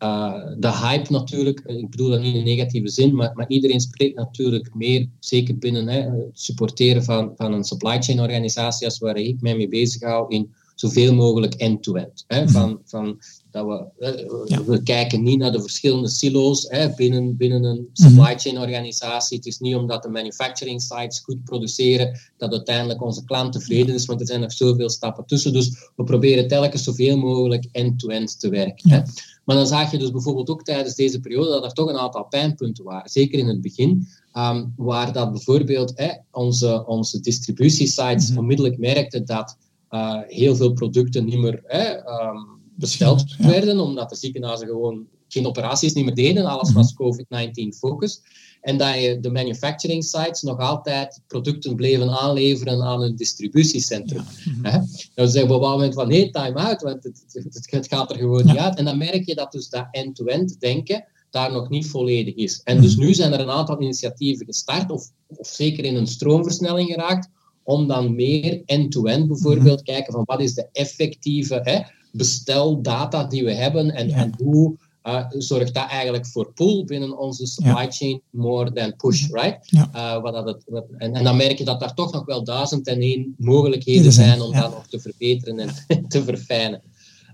[0.02, 3.80] uh, de hype natuurlijk, ik bedoel dat niet in een negatieve zin, maar, maar iedereen
[3.80, 8.98] spreekt natuurlijk meer, zeker binnen hè, het supporteren van, van een supply chain organisatie, als
[8.98, 12.24] waar ik mij mee bezig hou, in zoveel mogelijk end-to-end.
[12.26, 13.18] Hè, van, van,
[13.50, 14.64] dat we, Ja.
[14.64, 19.36] we kijken niet naar de verschillende silo's hè, binnen, binnen een supply chain organisatie.
[19.36, 24.06] Het is niet omdat de manufacturing sites goed produceren dat uiteindelijk onze klant tevreden is,
[24.06, 25.52] want er zijn nog zoveel stappen tussen.
[25.52, 28.90] Dus we proberen telkens zoveel mogelijk end-to-end te werken.
[28.90, 29.00] Hè.
[29.44, 32.24] Maar dan zag je dus bijvoorbeeld ook tijdens deze periode dat er toch een aantal
[32.24, 33.10] pijnpunten waren.
[33.10, 38.38] Zeker in het begin, ehm, waar dat bijvoorbeeld hè, onze, onze distributiesites Mhm.
[38.38, 39.56] onmiddellijk merkten dat
[39.90, 42.36] uh, heel veel producten niet meer hè, ehm,
[42.80, 43.48] besteld Ja.
[43.48, 46.44] werden, omdat de ziekenhuizen gewoon geen operaties niet meer deden.
[46.44, 46.76] Alles Mhm.
[46.78, 48.22] was COVID-19 focus.
[48.60, 54.22] En dat je de manufacturing sites nog altijd producten bleven aanleveren aan een distributiecentrum.
[54.44, 54.64] Mhm.
[54.66, 54.78] Hè?
[55.14, 58.10] Dan zeggen we op een moment van nee, time out, want het, het, het gaat
[58.10, 58.52] er gewoon Ja.
[58.52, 58.76] niet uit.
[58.78, 62.60] En dan merk je dat dus dat end-to-end denken daar nog niet volledig is.
[62.64, 66.88] En dus nu zijn er een aantal initiatieven gestart, of, of zeker in een stroomversnelling
[66.88, 67.28] geraakt,
[67.62, 71.80] om dan meer end-to-end bijvoorbeeld kijken van wat is de effectieve hè,
[72.12, 74.16] besteldata die we hebben en, Ja.
[74.16, 79.28] en hoe uh, zorgt dat eigenlijk voor pull binnen onze supply chain more than push,
[79.30, 79.58] right?
[79.70, 79.90] Ja.
[79.94, 82.44] Uh, wat dat het, wat- en, en dan merk je dat daar toch nog wel
[82.44, 86.82] duizend en één mogelijkheden zijn, om dat nog te verbeteren en te verfijnen.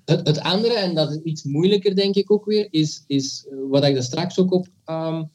[0.04, 3.58] Het, het andere, en dat is iets moeilijker denk ik ook weer, is, is uh,
[3.70, 5.30] wat ik daar straks ook op, um,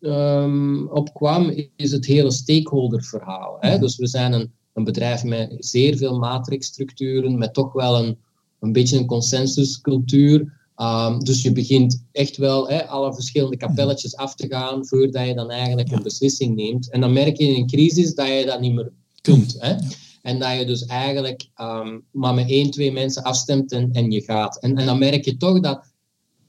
[0.00, 3.56] um, op kwam, is het hele stakeholder-verhaal.
[3.60, 3.70] Hè?
[3.70, 3.80] Mhm.
[3.80, 8.18] Dus we zijn een, een bedrijf met zeer veel matrixstructuren, met toch wel een,
[8.64, 10.62] een beetje een consensuscultuur.
[10.76, 15.34] Um, dus je begint echt wel hè, alle verschillende kapelletjes af te gaan voordat je
[15.34, 16.90] dan eigenlijk een beslissing neemt.
[16.90, 19.56] En dan merk je in een crisis dat je dat niet meer kunt.
[19.58, 19.74] Hè?
[20.22, 24.20] En dat je dus eigenlijk um, maar met één, twee mensen afstemt en, en je
[24.20, 24.60] gaat.
[24.60, 25.84] En, en dan merk je toch dat,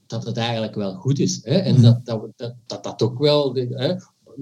[0.07, 1.39] dat het eigenlijk wel goed is.
[1.43, 1.55] Hè?
[1.55, 3.53] En dat, dat, dat, dat dat ook wel...
[3.55, 3.93] Hè?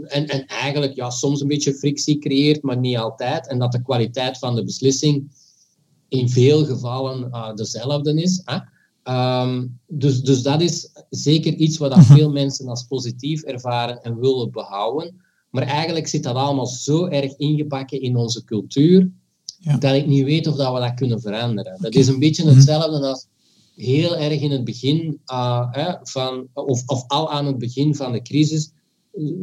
[0.04, 3.48] En, en eigenlijk ja, soms een beetje frictie creëert, maar niet altijd.
[3.48, 5.32] En dat de kwaliteit van de beslissing
[6.14, 8.42] in veel gevallen uh, dezelfde is.
[8.46, 8.58] Hè?
[9.42, 14.20] Um, dus, dus dat is zeker iets wat dat veel mensen als positief ervaren en
[14.20, 15.22] willen behouden.
[15.50, 19.10] Maar eigenlijk zit dat allemaal zo erg ingebakken in onze cultuur,
[19.60, 19.78] Ja.
[19.78, 21.78] dat ik niet weet of dat we dat kunnen veranderen.
[21.82, 22.56] Dat is een beetje Mhm.
[22.56, 23.28] hetzelfde als
[23.76, 28.12] heel erg in het begin uh, hè, van, of, of al aan het begin van
[28.12, 28.72] de crisis,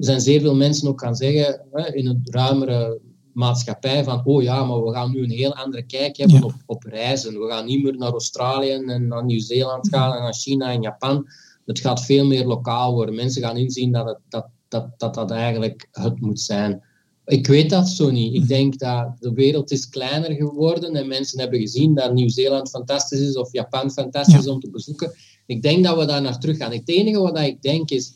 [0.01, 1.61] zijn zeer veel mensen ook gaan zeggen
[1.93, 3.01] in een ruimere
[3.33, 6.43] maatschappij van oh ja, maar we gaan nu een heel andere kijk hebben Ja.
[6.45, 7.41] op, op reizen.
[7.41, 11.27] We gaan niet meer naar Australië en naar Nieuw-Zeeland gaan en naar China en Japan.
[11.67, 13.15] Het gaat veel meer lokaal worden.
[13.15, 16.83] Mensen gaan inzien dat het, dat, dat, dat, dat eigenlijk het moet zijn.
[17.25, 18.35] Ik weet dat zo niet.
[18.35, 23.21] Ik denk dat de wereld is kleiner geworden en mensen hebben gezien dat Nieuw-Zeeland fantastisch
[23.21, 25.13] is of Japan fantastisch is om te bezoeken.
[25.47, 26.73] Ik denk dat we daar naar terug gaan.
[26.73, 28.13] Het enige wat ik denk is,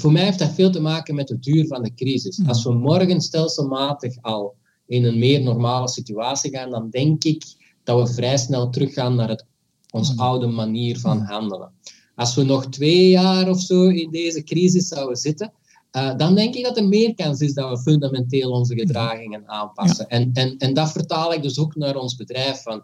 [0.00, 2.36] voor mij heeft dat veel te maken met de duur van de crisis.
[2.36, 2.48] Mhm.
[2.48, 4.54] Als we morgen stelselmatig al
[4.86, 7.44] in een meer normale situatie gaan, dan denk ik
[7.84, 9.44] dat we vrij snel teruggaan naar het,
[9.90, 10.20] ons Mhm.
[10.20, 11.70] oude manier van handelen.
[12.14, 15.52] Als we nog twee jaar of zo in deze crisis zouden zitten,
[15.96, 20.08] uh, dan denk ik dat er meer kans is dat we fundamenteel onze gedragingen aanpassen.
[20.08, 22.62] En, en, en dat vertaal ik dus ook naar ons bedrijf.
[22.62, 22.82] Van,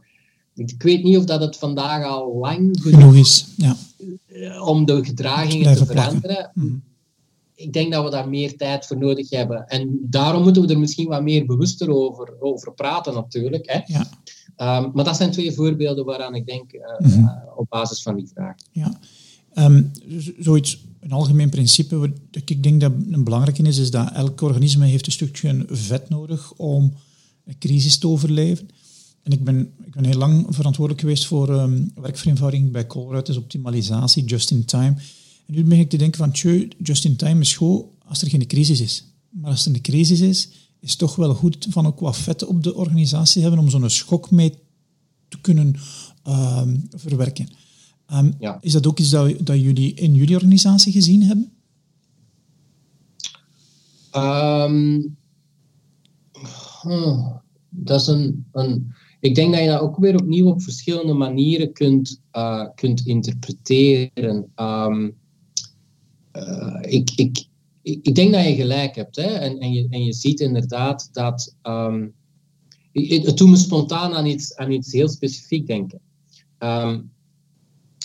[0.54, 3.76] ik weet niet of dat het vandaag al lang genoeg is ja.
[4.60, 6.50] om de gedragingen te veranderen.
[6.54, 6.74] Mhm.
[7.54, 9.66] Ik denk dat we daar meer tijd voor nodig hebben.
[9.66, 13.66] En daarom moeten we er misschien wat meer bewuster over, over praten, natuurlijk.
[13.66, 13.80] Hè.
[13.94, 14.06] Ja.
[14.56, 18.28] Um, maar dat zijn twee voorbeelden waaraan ik denk uh, mm op basis van die
[18.34, 18.54] vraag.
[18.72, 19.00] Ja.
[19.54, 19.90] Um,
[20.38, 22.10] zoiets, een algemeen principe, wat
[22.44, 26.52] ik denk dat een belangrijke is, is dat elk organisme heeft een stukje vet nodig
[26.52, 26.92] om
[27.44, 28.68] een crisis te overleven.
[29.22, 33.36] En ik ben, ik ben heel lang verantwoordelijk geweest voor um, werkvereenvoudiging bij Colruyt, dus
[33.36, 34.94] optimalisatie, just in time.
[35.46, 38.28] En nu begin ik te denken van, tjö, just in time is goed als er
[38.28, 39.04] geen crisis is.
[39.28, 40.48] Maar als er een crisis is,
[40.80, 43.90] is het toch wel goed van ook wat vet op de organisatie hebben om zo'n
[43.90, 44.54] schok mee
[45.28, 45.74] te kunnen
[46.28, 47.48] um, verwerken.
[48.12, 48.58] Um, ja.
[48.60, 51.52] Is dat ook iets dat, dat jullie in jullie organisatie gezien hebben?
[54.16, 55.16] Um,
[57.68, 61.72] dat is een, een, ik denk dat je dat ook weer opnieuw op verschillende manieren
[61.72, 64.52] kunt, uh, kunt interpreteren.
[64.56, 65.14] Um,
[66.36, 67.46] uh, ik, ik,
[67.82, 69.16] ik denk dat je gelijk hebt.
[69.16, 69.22] Hè?
[69.22, 71.56] En, en, je, en je ziet inderdaad dat.
[71.62, 72.14] Um,
[72.92, 76.00] het doet me spontaan aan iets, aan iets heel specifiek denken.
[76.58, 77.12] Um,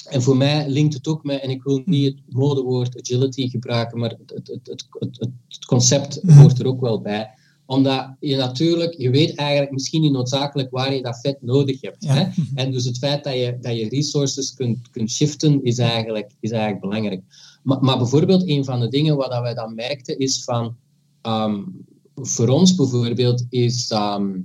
[0.09, 3.99] en voor mij linkt het ook met, en ik wil niet het modewoord agility gebruiken,
[3.99, 6.39] maar het, het, het, het, het concept mhm.
[6.39, 7.29] hoort er ook wel bij
[7.69, 12.07] omdat je natuurlijk, je weet eigenlijk misschien niet noodzakelijk waar je dat vet nodig hebt.
[12.07, 12.25] Hè?
[12.55, 16.51] En dus het feit dat je, dat je resources kunt, kunt shiften, is eigenlijk, is
[16.51, 17.21] eigenlijk belangrijk.
[17.61, 20.75] Maar, maar bijvoorbeeld, een van de dingen wat wij dan merkten, is van,
[21.21, 21.63] ehm,
[22.15, 24.39] voor ons bijvoorbeeld, is ehm,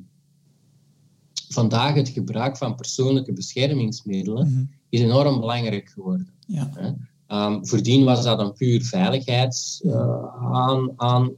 [1.49, 4.65] vandaag het gebruik van persoonlijke beschermingsmiddelen mhm.
[4.89, 6.29] is enorm belangrijk geworden.
[6.47, 6.71] Ja.
[6.75, 6.91] Hè?
[7.29, 11.33] Um, voordien was dat een puur veiligheidsaangelegenheid.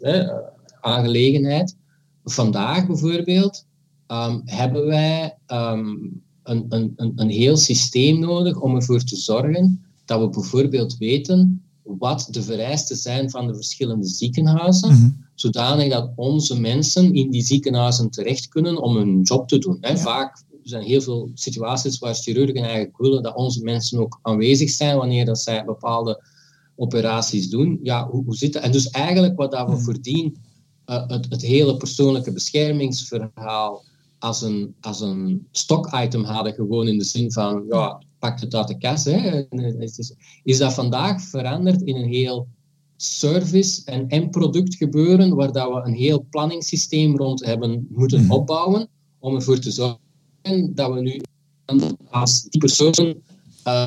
[0.00, 0.38] uh,
[0.80, 1.76] aangelegenheid.
[2.24, 3.66] Vandaag bijvoorbeeld
[4.06, 10.20] um, hebben wij um, een, een, een heel systeem nodig om ervoor te zorgen dat
[10.20, 16.60] we bijvoorbeeld weten wat de vereisten zijn van de verschillende ziekenhuizen, mm zodanig dat onze
[16.60, 19.78] mensen in die ziekenhuizen terecht kunnen om hun job te doen.
[19.80, 19.96] Hè.
[19.96, 24.96] Vaak zijn heel veel situaties waar chirurgen eigenlijk willen dat onze mensen ook aanwezig zijn
[24.96, 26.22] wanneer dat zij bepaalde
[26.76, 27.78] operaties doen.
[27.82, 28.62] Ja, hoe, hoe zit dat?
[28.62, 29.82] En dus eigenlijk wat dat we mhm.
[29.82, 30.36] voordien
[30.86, 33.84] uh, het, het, hele persoonlijke beschermingsverhaal
[34.18, 38.68] als een, als een stock-item hadden, gewoon in de zin van, ja, pak het uit
[38.68, 39.04] de kas.
[39.04, 39.46] Hè.
[39.78, 42.48] Is, is dat vandaag veranderd in een heel
[42.96, 48.32] service- en, en product gebeuren, waar dat we een heel planningssysteem rond hebben moeten mhm.
[48.32, 51.20] opbouwen, om ervoor te zorgen dat we nu
[52.10, 53.14] als die persoon
[53.66, 53.86] uh,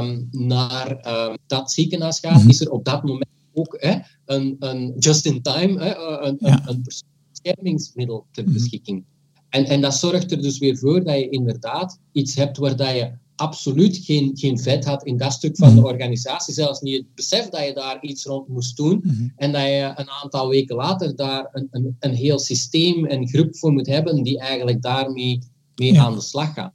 [0.00, 2.48] um, naar uh, dat ziekenhuis gaat, mhm.
[2.48, 6.68] is er op dat moment ook hè, een, een just-in-time, een, ja.
[6.68, 6.84] een,
[7.32, 8.52] beschermingsmiddel ter mhm.
[8.52, 9.04] beschikking.
[9.48, 12.90] En, en dat zorgt er dus weer voor dat je inderdaad iets hebt waar dat
[12.90, 15.84] je absoluut geen, geen vet had in dat stuk van de mhm.
[15.84, 16.54] organisatie.
[16.54, 19.00] Zelfs niet het besef dat je daar iets rond moest doen.
[19.02, 19.28] Mhm.
[19.36, 23.56] En dat je een aantal weken later daar een, een, een heel systeem en groep
[23.56, 25.38] voor moet hebben die eigenlijk daarmee
[25.74, 26.72] mee aan de slag gaan.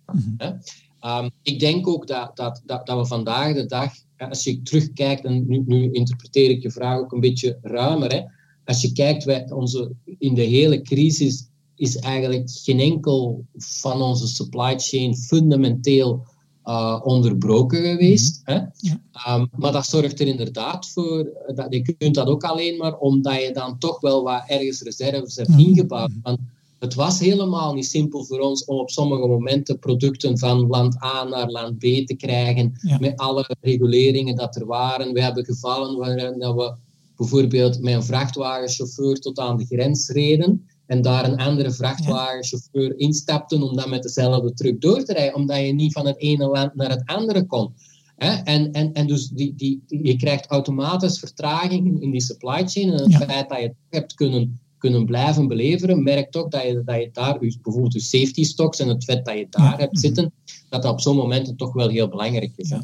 [1.06, 3.94] Um, ik denk ook dat, dat, dat, dat we vandaag de dag
[4.30, 8.22] als je terugkijkt, en nu, nu, interpreteer ik je vraag ook een beetje ruimer, hè,
[8.66, 14.28] als je kijkt, wij, onze, in de hele crisis is eigenlijk geen enkel van onze
[14.28, 16.26] supply chain fundamenteel
[16.66, 18.42] uh, onderbroken geweest.
[18.44, 18.60] hè?
[18.78, 19.00] Ja.
[19.36, 23.42] Um, maar dat zorgt er inderdaad voor, dat, je kunt dat ook alleen maar omdat
[23.42, 26.12] je dan toch wel wat ergens reserves hebt ingebouwd.
[26.24, 26.40] Want
[26.80, 31.24] het was helemaal niet simpel voor ons om op sommige momenten producten van land A
[31.24, 35.14] naar land B te krijgen, met alle reguleringen dat er waren.
[35.14, 36.76] We hebben gevallen waarin we
[37.18, 43.62] bijvoorbeeld met een vrachtwagenchauffeur tot aan de grens reden en daar een andere vrachtwagenchauffeur instapten
[43.62, 46.76] om dan met dezelfde truck door te rijden, omdat je niet van het ene land
[46.76, 47.74] naar het andere kon.
[48.18, 53.04] En, en, en dus die, die, je krijgt automatisch vertragingen in die supply chain en
[53.04, 56.96] het feit dat je het hebt kunnen kunnen blijven beleveren, merk toch dat je, dat
[56.96, 60.32] je daar, bijvoorbeeld je safety stocks en het vet dat je daar hebt zitten,
[60.70, 62.70] dat dat op zo'n momenten toch wel heel belangrijk is.
[62.70, 62.84] Ja.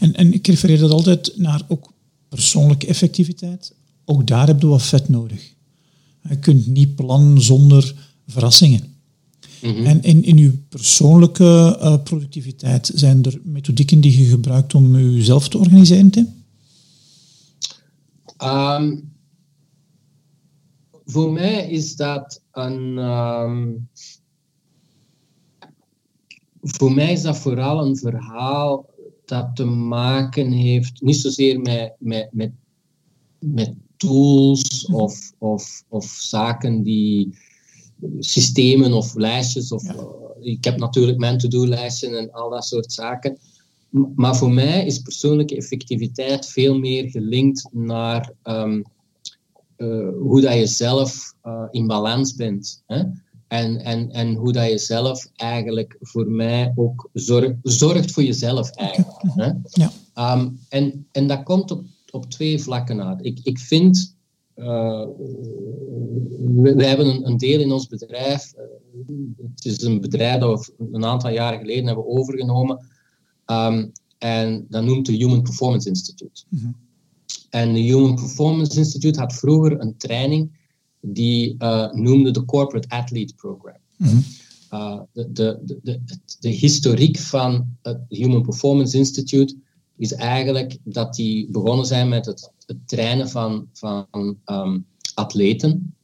[0.00, 1.92] En, en ik refereer dat altijd naar ook
[2.28, 3.72] persoonlijke effectiviteit.
[4.04, 5.56] Ook daar heb je wat vet nodig.
[6.28, 7.94] Je kunt niet plannen zonder
[8.26, 8.96] verrassingen.
[9.62, 9.84] Mhm.
[9.84, 15.48] En in, in uw persoonlijke uh, productiviteit, zijn er methodieken die je gebruikt om jezelf
[15.48, 16.36] te organiseren, Tim?
[18.44, 19.12] Um,
[21.04, 22.98] voor mij is dat een.
[22.98, 23.68] Ehm,
[26.60, 28.86] voor mij is dat vooral een verhaal
[29.24, 32.52] dat te maken heeft, niet zozeer met, met, met,
[33.38, 37.38] met tools of, of, of zaken die
[38.18, 39.72] systemen of lijstjes.
[39.72, 40.04] Of, eh,
[40.40, 43.38] ik heb natuurlijk mijn to-do-lijstjes en al dat soort zaken.
[44.14, 48.82] Maar voor mij is persoonlijke effectiviteit veel meer gelinkt naar ehm,
[49.76, 52.82] eh, hoe dat je zelf uh, in balans bent.
[52.86, 53.02] Hè?
[53.48, 58.70] En, en, en hoe dat je zelf eigenlijk voor mij ook zorg, zorgt voor jezelf
[58.70, 59.22] eigenlijk.
[59.22, 59.52] Hè?
[59.70, 59.90] Ja.
[60.34, 63.24] Um, en, en dat komt op, op twee vlakken uit.
[63.24, 64.16] Ik, ik vind,
[64.58, 65.06] uh,
[66.56, 68.52] we, we, hebben een, een, deel in ons bedrijf,
[69.54, 72.86] het is een bedrijf dat we een aantal jaren geleden hebben overgenomen,
[73.46, 76.44] um, en dat noemt de Human Performance Institute.
[76.48, 76.74] Mm -hmm.
[77.50, 80.50] En de Human Performance Institute had vroeger een training
[81.00, 83.76] die uh, noemde de Corporate Athlete Program.
[83.96, 84.24] Mm -hmm.
[84.72, 86.00] uh, de, de, de,
[86.40, 89.56] de, historiek van het Human Performance Institute
[89.96, 94.06] is eigenlijk dat die begonnen zijn met het, het trainen van, van
[94.46, 95.94] um, atleten.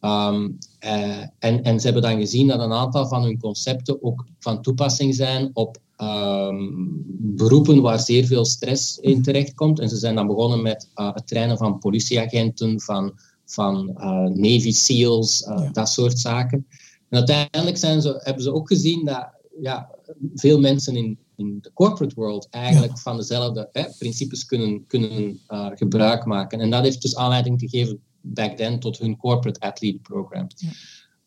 [0.00, 4.26] Um, uh, en, en ze hebben dan gezien dat een aantal van hun concepten ook
[4.38, 9.80] van toepassing zijn op um, beroepen waar zeer veel stress in terechtkomt.
[9.80, 13.12] En ze zijn dan begonnen met uh, het trainen van politieagenten, van,
[13.44, 16.66] van uh, Navy SEALs, uh, dat soort zaken.
[17.08, 19.28] En uiteindelijk zijn ze, hebben ze ook gezien dat
[19.60, 19.90] ja,
[20.34, 25.40] veel mensen in, in de corporate world eigenlijk van dezelfde hè, principes kunnen, kunnen
[25.74, 26.60] gebruik maken.
[26.60, 30.46] En dat heeft dus aanleiding gegeven back then tot hun corporate athlete program.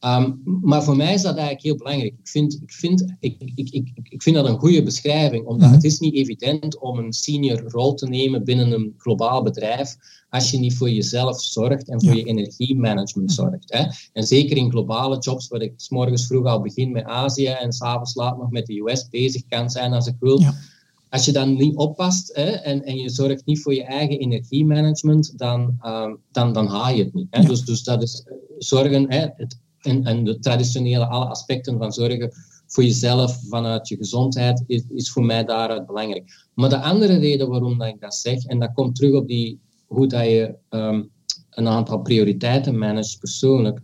[0.05, 2.13] Um, maar voor mij is dat eigenlijk heel belangrijk.
[2.19, 5.75] Ik vind, ik vind, ik, ik, ik, ik vind dat een goede beschrijving, omdat mhm.
[5.75, 9.95] het is niet evident om een senior rol te nemen binnen een globaal bedrijf
[10.29, 13.41] als je niet voor jezelf zorgt en voor je energiemanagement mhm.
[13.41, 13.73] zorgt.
[13.73, 13.85] Hè.
[14.13, 17.71] En zeker in globale jobs, waar ik s morgens vroeg al begin met Azië en
[17.71, 20.41] s'avonds laat nog met de US bezig kan zijn als ik wil.
[21.09, 25.37] Als je dan niet oppast hè, en, en je zorgt niet voor je eigen energiemanagement,
[25.37, 27.27] dan, um, dan, dan haal je het niet.
[27.29, 27.43] Hè.
[27.43, 28.25] Dus, dus dat is
[28.57, 32.31] zorgen, hè, het en, en de traditionele alle aspecten van zorgen
[32.67, 36.47] voor jezelf vanuit je gezondheid is, is voor mij daaruit belangrijk.
[36.53, 39.59] Maar de andere reden waarom dat ik dat zeg, en dat komt terug op die,
[39.87, 41.11] hoe dat je um,
[41.49, 43.79] een aantal prioriteiten managt persoonlijk.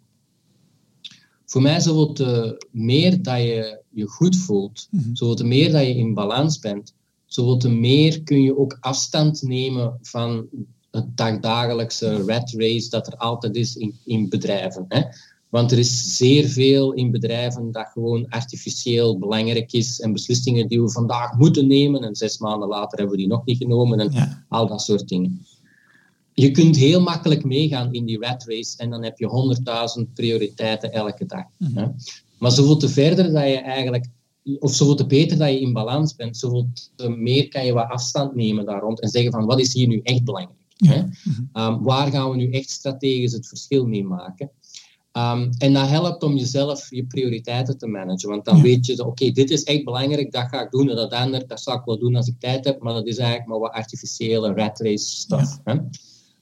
[1.45, 5.35] Voor mij zoveel te meer dat je je goed voelt, mm -hmm.
[5.35, 6.93] te meer dat je in balans bent,
[7.25, 10.47] zoveel te meer kun je ook afstand nemen van
[10.91, 14.85] het dagdagelijkse rat race dat er altijd is in, in bedrijven.
[14.88, 15.01] Hè?
[15.49, 20.81] Want er is zeer veel in bedrijven dat gewoon artificieel belangrijk is en beslissingen die
[20.81, 24.45] we vandaag moeten nemen en zes maanden later hebben we die nog niet genomen en
[24.47, 25.45] al dat soort dingen.
[26.33, 30.91] Je kunt heel makkelijk meegaan in die rat race en dan heb je honderdduizend prioriteiten
[30.91, 31.43] elke dag.
[31.57, 31.95] Mm -hmm.
[32.39, 34.07] Maar zoveel te verder dat je eigenlijk,
[34.59, 37.89] of zoveel te beter dat je in balans bent, zoveel te meer kan je wat
[37.89, 40.57] afstand nemen daar rond en zeggen van wat is hier nu echt belangrijk?
[40.75, 40.91] Ja.
[40.91, 41.01] Hè?
[41.01, 41.63] Mm -hmm.
[41.63, 44.51] um, waar gaan we nu echt strategisch het verschil mee maken?
[45.19, 48.29] Um, en dat helpt om jezelf je prioriteiten te managen.
[48.29, 50.89] Want dan weet je, oké, dit is echt belangrijk, dat ga ik doen.
[50.89, 52.82] En dat andere, dat zal ik wel doen als ik tijd heb.
[52.82, 55.60] Maar dat is eigenlijk maar wat artificiële rat race stuff.
[55.63, 55.75] Hè?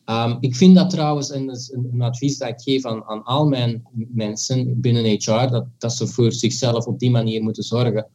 [0.10, 3.04] Um, ik vind dat trouwens, en dat is een, een, advies dat ik geef aan,
[3.04, 7.64] aan al mijn mensen binnen HR, dat, dat ze voor zichzelf op die manier moeten
[7.64, 8.08] zorgen.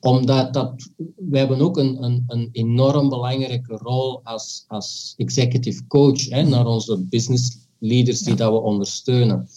[0.00, 6.28] Omdat dat, we hebben ook een, een, een enorm belangrijke rol als, als executive coach
[6.28, 9.48] hè, naar onze business leaders die dat we ondersteunen.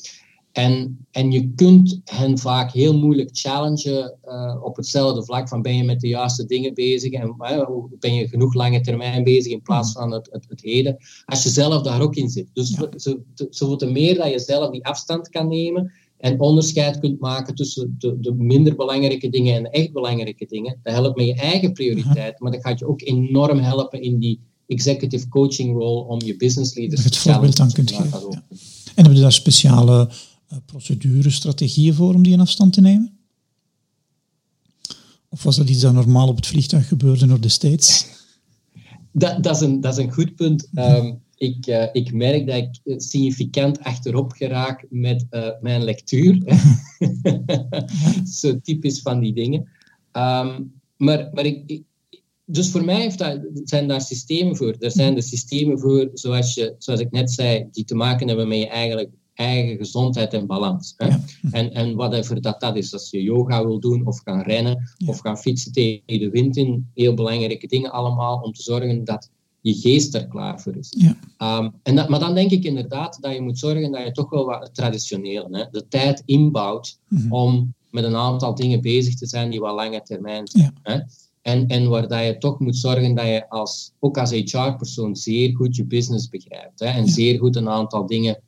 [0.57, 5.75] En, en je kunt hen vaak heel moeilijk challengen uh, op hetzelfde vlak van ben
[5.75, 7.67] je met de juiste dingen bezig en uh,
[7.99, 10.97] ben je genoeg lange termijn bezig in plaats van het, het, het heden.
[11.25, 12.49] Als je zelf daar ook in zit.
[12.53, 12.89] Dus ja.
[13.49, 17.95] zo, te meer dat je zelf die afstand kan nemen en onderscheid kunt maken tussen
[17.97, 20.79] de, de minder belangrijke dingen en de echt belangrijke dingen.
[20.83, 24.39] Dat helpt met je eigen prioriteit, maar dat gaat je ook enorm helpen in die
[24.67, 28.19] executive coaching role om je business leaders het voorbeeld dan kunt geven.
[28.29, 28.43] Ja.
[28.49, 30.09] En hebben we daar speciale
[30.65, 33.17] procedures, strategieën voor om die in afstand te nemen?
[35.29, 37.79] Of was dat iets dat normaal op het vliegtuig gebeurde naar de?
[39.11, 40.69] Dat, dat, is, een, dat is een goed punt.
[40.75, 46.59] Um, ik, uh, ik merk dat ik significant achterop geraak met uh, mijn lectuur.
[48.39, 49.69] Zo typisch van die dingen.
[50.11, 51.83] Um, maar maar ik, ik,
[52.45, 54.75] dus voor mij heeft dat, zijn daar systemen voor.
[54.79, 58.47] Er zijn de systemen voor, zoals, je, zoals ik net zei, die te maken hebben
[58.47, 60.93] met je eigenlijk eigen gezondheid en balans.
[60.97, 61.07] Hè?
[61.07, 61.19] Ja.
[61.51, 65.07] En, en whatever dat, dat is, als je yoga wil doen of gaan rennen ja.
[65.07, 69.29] of gaan fietsen tegen de wind in, heel belangrijke dingen allemaal om te zorgen dat
[69.61, 70.93] je geest er klaar voor is.
[70.97, 71.59] Ja.
[71.59, 74.29] Um, en dat, maar dan denk ik inderdaad dat je moet zorgen dat je toch
[74.29, 77.33] wel wat traditioneel, hè, de tijd inbouwt mm -hmm.
[77.33, 80.73] om met een aantal dingen bezig te zijn die wat lange termijn zijn.
[80.81, 80.99] Hè?
[81.41, 85.55] En, en waar dat je toch moet zorgen dat je als, ook als HR-persoon zeer
[85.55, 86.79] goed je business begrijpt.
[86.79, 88.41] Hè, en zeer goed een aantal dingen,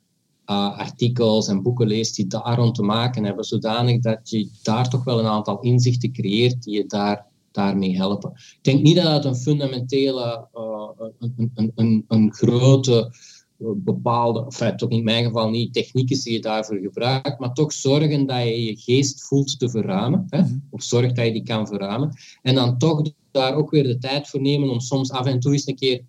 [0.55, 5.03] artikels en boeken leest die daar rond te maken hebben, zodanig dat je daar toch
[5.03, 8.31] wel een aantal inzichten creëert die je daar, daarmee helpen.
[8.31, 13.11] Ik denk niet dat het een fundamentele, uh, een, een, een, een grote
[13.59, 18.25] bepaalde, enfin, toch in mijn geval niet, technieken die je daarvoor gebruikt, maar toch zorgen
[18.25, 20.41] dat je je geest voelt te verruimen, hè?
[20.41, 20.57] Mhm.
[20.69, 22.13] of zorg dat je die kan verruimen.
[22.41, 25.51] En dan toch daar ook weer de tijd voor nemen om soms af en toe
[25.51, 26.03] eens een keer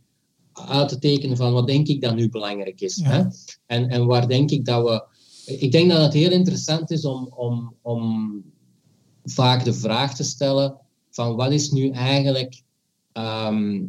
[0.69, 3.01] uit te tekenen van wat denk ik dat nu belangrijk is.
[3.03, 3.25] Hè?
[3.67, 5.05] En, en waar denk ik dat we...
[5.59, 8.43] Ik denk dat het heel interessant is om, om, om
[9.25, 10.77] vaak de vraag te stellen
[11.11, 12.63] van wat is nu eigenlijk
[13.13, 13.83] ehm,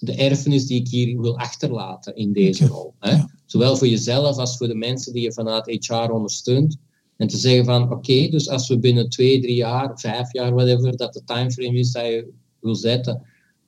[0.00, 2.94] de erfenis die ik hier wil achterlaten in deze rol.
[2.98, 3.22] Hè?
[3.46, 6.76] Zowel voor jezelf als voor de mensen die je vanuit HR ondersteunt.
[7.16, 10.96] En te zeggen van, oké, dus als we binnen twee, drie jaar, vijf jaar, whatever,
[10.96, 13.22] dat de timeframe is dat je wil zetten,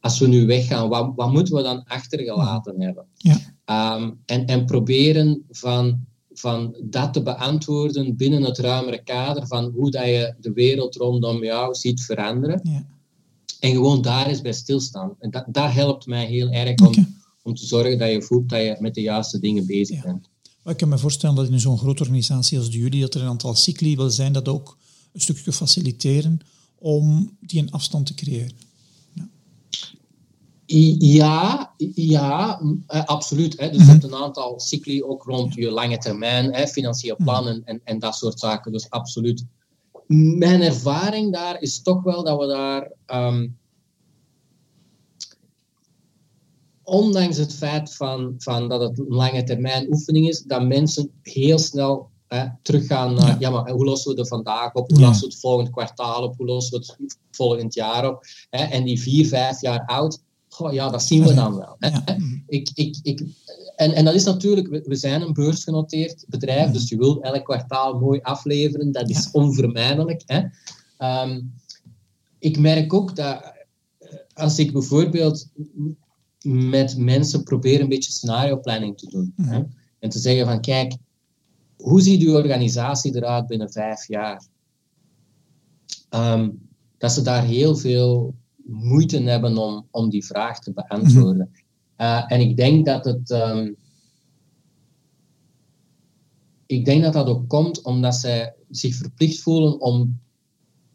[0.07, 3.05] als we nu weggaan, wat, wat moeten we dan achtergelaten hebben?
[3.17, 3.39] Ja.
[3.65, 9.91] Ehm, en, en proberen van, van dat te beantwoorden binnen het ruimere kader van hoe
[9.91, 12.61] dat je de wereld rondom jou ziet veranderen.
[12.63, 12.87] Ja.
[13.61, 15.15] En gewoon daar eens bij stilstaan.
[15.19, 16.95] En dat, dat helpt mij heel erg om,
[17.43, 20.29] om te zorgen dat je voelt dat je met de juiste dingen bezig bent.
[20.65, 23.29] ik kan me voorstellen dat in zo'n grote organisatie als de jullie, dat er een
[23.29, 24.77] aantal cycli wil zijn dat ook
[25.13, 26.41] een stukje faciliteren
[26.79, 28.66] om die een afstand te creëren.
[30.67, 33.61] Ja, ja, eh, absoluut.
[33.61, 33.71] Hè.
[33.71, 37.81] Dus je hebt een aantal cycli ook rond je lange termijn, hè, financieel plannen en,
[37.85, 38.73] en dat soort zaken.
[38.73, 39.45] Dus absoluut
[40.07, 43.49] mijn ervaring daar is toch wel dat we daar, ehm,
[46.83, 51.59] ondanks het feit van, van dat het een lange termijn oefening is, dat mensen heel
[51.59, 53.51] snel hè, teruggaan naar, ja.
[53.51, 56.47] maar hoe lossen we het vandaag op, hoe lossen we het volgend kwartaal op, hoe
[56.47, 58.25] lossen we het volgend jaar op.
[58.51, 60.23] Hè, en die vier, vijf jaar oud,
[60.57, 61.77] goh, ja, dat zien we dan wel.
[61.79, 62.15] Hè.
[62.47, 63.23] Ik, ik, ik,
[63.77, 67.99] en, en dat is natuurlijk, we, zijn een beursgenoteerd bedrijf, dus je wilt elk kwartaal
[67.99, 70.23] mooi afleveren, dat is onvermijdelijk.
[70.27, 70.43] Hè.
[70.99, 71.43] Ehm,
[72.39, 73.43] ik merk ook dat
[73.99, 75.49] eh, als ik bijvoorbeeld
[76.43, 79.33] met mensen probeer een beetje scenario planning te doen.
[79.43, 79.63] Hè,
[79.99, 80.97] en te zeggen van, kijk,
[81.77, 84.47] hoe ziet uw organisatie eruit binnen vijf jaar?
[86.11, 88.35] Um, dat ze daar heel veel
[88.67, 91.51] moeite hebben om, om die vraag te beantwoorden.
[91.99, 93.31] Uh, en ik denk dat het.
[93.31, 93.77] Um,
[96.67, 100.21] ik denk dat dat ook komt omdat zij zich verplicht voelen om,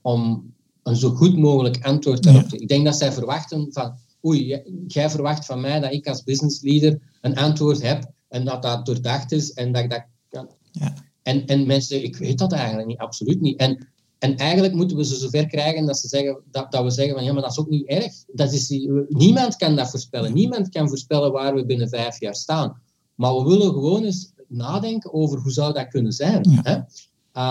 [0.01, 0.53] om
[0.83, 2.61] een zo goed mogelijk antwoord te geven.
[2.61, 3.93] Ik denk dat zij verwachten van.
[4.25, 8.61] Oei, jij verwacht van mij dat ik als business leader een antwoord heb en dat
[8.61, 10.49] dat doordacht is en dat ik dat kan.
[10.71, 10.93] Ja.
[11.21, 13.59] En, en mensen, ik weet dat eigenlijk niet, absoluut niet.
[13.59, 13.87] En
[14.21, 17.23] en eigenlijk moeten we ze zover krijgen dat, ze zeggen, dat, dat we zeggen van
[17.23, 18.13] ja, maar dat is ook niet erg.
[18.27, 18.69] Dat is,
[19.07, 20.33] niemand kan dat voorspellen.
[20.33, 22.81] Niemand kan voorspellen waar we binnen vijf jaar staan.
[23.15, 26.41] Maar we willen gewoon eens nadenken over hoe zou dat kunnen zijn.
[26.49, 26.75] Hè?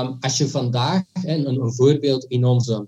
[0.01, 2.87] Um, als je vandaag, een, een voorbeeld in onze,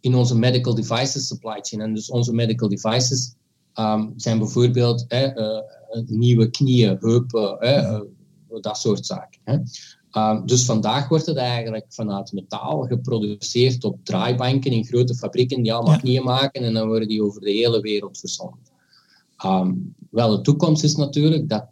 [0.00, 3.34] in onze medical devices supply chain, en dus onze medical devices
[3.74, 5.60] um, zijn bijvoorbeeld hè, uh,
[6.06, 8.00] nieuwe knieën, heupen, hè, uh,
[8.60, 9.40] dat soort zaken.
[9.44, 9.58] Hè.
[10.16, 15.72] Ehm, dus vandaag wordt het eigenlijk vanuit metaal geproduceerd op draaibanken in grote fabrieken die
[15.72, 18.58] allemaal knieën maken en dan worden die over de hele wereld verzonden.
[19.44, 21.66] Um, wel, de toekomst is natuurlijk dat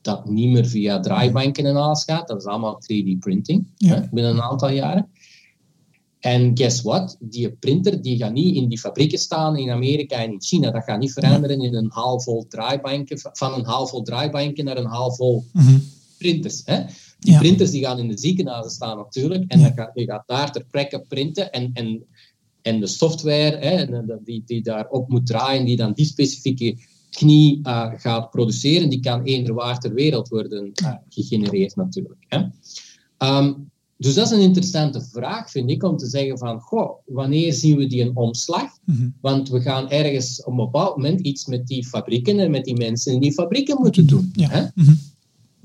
[0.00, 2.28] dat niet meer via draaibanken en alles gaat.
[2.28, 3.66] Dat is allemaal 3D-printing
[4.10, 5.10] binnen een aantal jaren.
[6.18, 7.16] En guess what?
[7.20, 10.70] Die printer die gaat niet in die fabrieken staan in Amerika en in China.
[10.70, 15.44] Dat gaat niet veranderen in een halfvol draaibanken, van een halfvol draaibanken naar een halfvol
[15.52, 16.62] mm printers.
[16.64, 16.82] Hè?
[17.18, 19.44] Die printers die gaan in de ziekenhuizen staan natuurlijk.
[19.48, 21.52] En dan gaat, je gaat daar ter plekke printen.
[21.52, 22.04] En, en,
[22.62, 23.86] en de software hè,
[24.24, 26.76] die, die daarop moet draaien, die dan die specifieke
[27.10, 32.24] knie uh, gaat produceren, die kan eender waar ter wereld worden uh, gegenereerd natuurlijk.
[32.28, 32.44] Hè.
[33.18, 37.52] Um, dus dat is een interessante vraag, vind ik, om te zeggen van, goh, wanneer
[37.52, 38.70] zien we die een omslag?
[38.84, 39.08] Mhm.
[39.20, 42.76] Want we gaan ergens op een bepaald moment iets met die fabrieken en met die
[42.76, 44.30] mensen in die fabrieken moeten doen.
[44.34, 44.48] Ja.
[44.48, 44.66] Hè?
[44.74, 44.94] Mhm.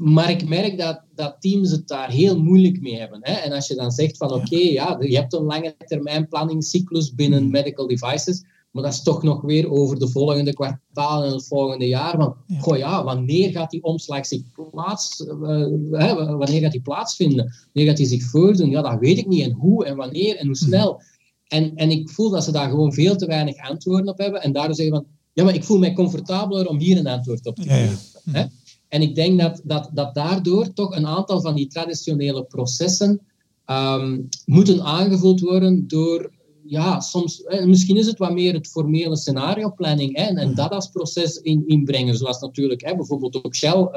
[0.04, 3.20] Maar ik merk dat, dat teams het daar heel moeilijk mee hebben.
[3.22, 3.34] Hè?
[3.34, 7.52] En als je dan zegt van oké, ja, je hebt een lange termijn planningscyclus binnen
[7.52, 11.88] medical devices, maar dat is toch nog weer over de volgende kwartaal en het volgende
[11.88, 12.18] jaar.
[12.18, 12.60] Want, ja.
[12.60, 14.42] Goh, ja, wanneer gaat die omslag zich
[14.72, 17.54] plaats, uh, wanneer gaat die plaatsvinden?
[17.74, 18.70] Wanneer gaat die zich voordoen?
[18.70, 19.44] Ja, dat weet ik niet.
[19.44, 21.02] En hoe en wanneer en hoe snel.
[21.48, 24.42] En, en ik voel dat ze daar gewoon veel te weinig antwoorden op hebben.
[24.42, 27.56] En daardoor zeggen van, ja, maar ik voel mij comfortabeler om hier een antwoord op
[27.56, 27.98] te geven.
[28.32, 28.46] Hè?
[28.94, 33.22] En ik denk dat, dat, dat daardoor toch een aantal van die traditionele processen
[33.66, 36.32] um, moeten aangevuld worden door
[36.66, 41.38] ja, soms, misschien is het wat meer het formele scenarioplanning hè, en dat als proces
[41.38, 43.90] in, inbrengen, zoals natuurlijk hè, bijvoorbeeld ook Shell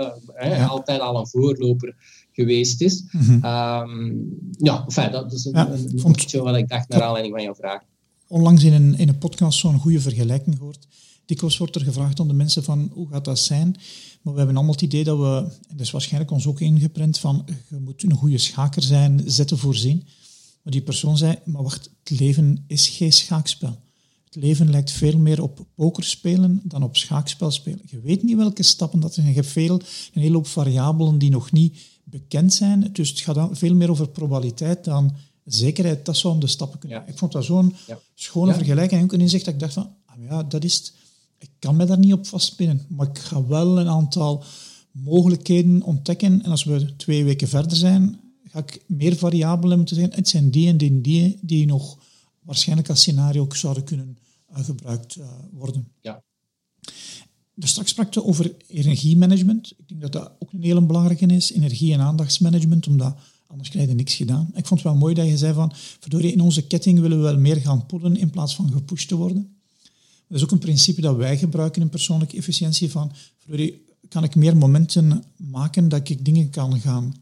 [0.43, 1.95] uh, altijd al een voorloper
[2.33, 3.05] geweest is.
[3.11, 3.41] Mm -hmm.
[4.59, 7.55] ja, enfin, dat is een, ja, een, een wat ik dacht naar aanleiding van jouw
[7.55, 7.83] vraag.
[8.29, 10.87] Onlangs in een, in een podcast zo'n goede vergelijking gehoord.
[11.27, 13.77] Dikwijls wordt er gevraagd aan de mensen van hoe gaat dat zijn?
[14.23, 15.37] Maar we hebben allemaal het idee dat we,
[15.69, 19.59] en dat is waarschijnlijk ons ook ingeprent, van je moet een goede schaker zijn, zetten
[19.59, 20.05] voorzien.
[20.63, 23.79] Maar die persoon zei, maar wacht, het leven is geen schaakspel.
[24.25, 27.81] Het leven lijkt veel meer op pokerspelen dan op schaakspel spelen.
[27.85, 29.27] Je weet niet welke stappen dat zijn.
[29.27, 29.81] Je hebt veel,
[30.13, 32.93] een hele hoop variabelen die nog niet bekend zijn.
[32.93, 35.13] Dus het gaat veel meer over probabiliteit dan
[35.45, 36.05] zekerheid.
[36.07, 36.99] Dat zou om de stappen kunnen.
[36.99, 37.07] Ja.
[37.07, 37.75] Ik vond dat zo'n
[38.15, 40.93] schone vergelijking en ook een inzicht dat ik dacht van, ah, ja, dat is het.
[41.39, 44.45] Ik kan me daar niet op vastpinnen, maar ik ga wel een aantal
[44.91, 46.43] mogelijkheden ontdekken.
[46.43, 50.15] En als we twee weken verder zijn, ga ik meer variabelen te zeggen.
[50.15, 51.99] Het zijn die en die en die die nog
[52.43, 54.19] waarschijnlijk als scenario zouden kunnen
[54.51, 55.89] uh, gebruikt uh, worden.
[56.01, 56.23] Ja.
[57.55, 59.73] Dus straks sprak je over energiemanagement.
[59.77, 61.53] Ik denk dat dat ook een hele belangrijke is.
[61.53, 63.17] Energie- en aandachtsmanagement, omdat
[63.47, 64.51] anders krijg je niks gedaan.
[64.55, 67.23] Ik vond het wel mooi dat je zei van, verdorie, in onze ketting willen we
[67.23, 69.56] wel meer gaan pullen in plaats van gepusht te worden.
[70.29, 73.13] Dat is ook een principe dat wij gebruiken in persoonlijke efficiëntie van,
[74.09, 77.15] kan ik meer momenten maken dat ik dingen kan gaan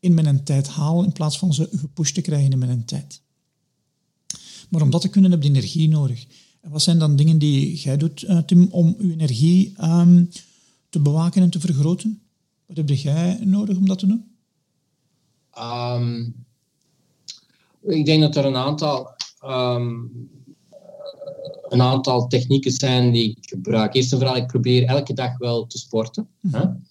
[0.00, 3.22] in mijn tijd halen in plaats van ze gepusht te krijgen in mijn tijd.
[4.68, 6.26] Maar om dat te kunnen heb je energie nodig.
[6.60, 10.30] En wat zijn dan dingen die jij doet, uh, Tim, om je energie um,
[10.88, 12.22] te bewaken en te vergroten?
[12.66, 14.24] Wat heb jij nodig om dat te doen?
[15.58, 16.34] Um,
[17.82, 19.10] ik denk dat er een aantal,
[19.44, 20.30] um,
[21.68, 23.94] een aantal technieken zijn die ik gebruik.
[23.94, 26.28] Eerst en vooral, ik probeer elke dag wel te sporten.
[26.40, 26.84] Mm -hmm.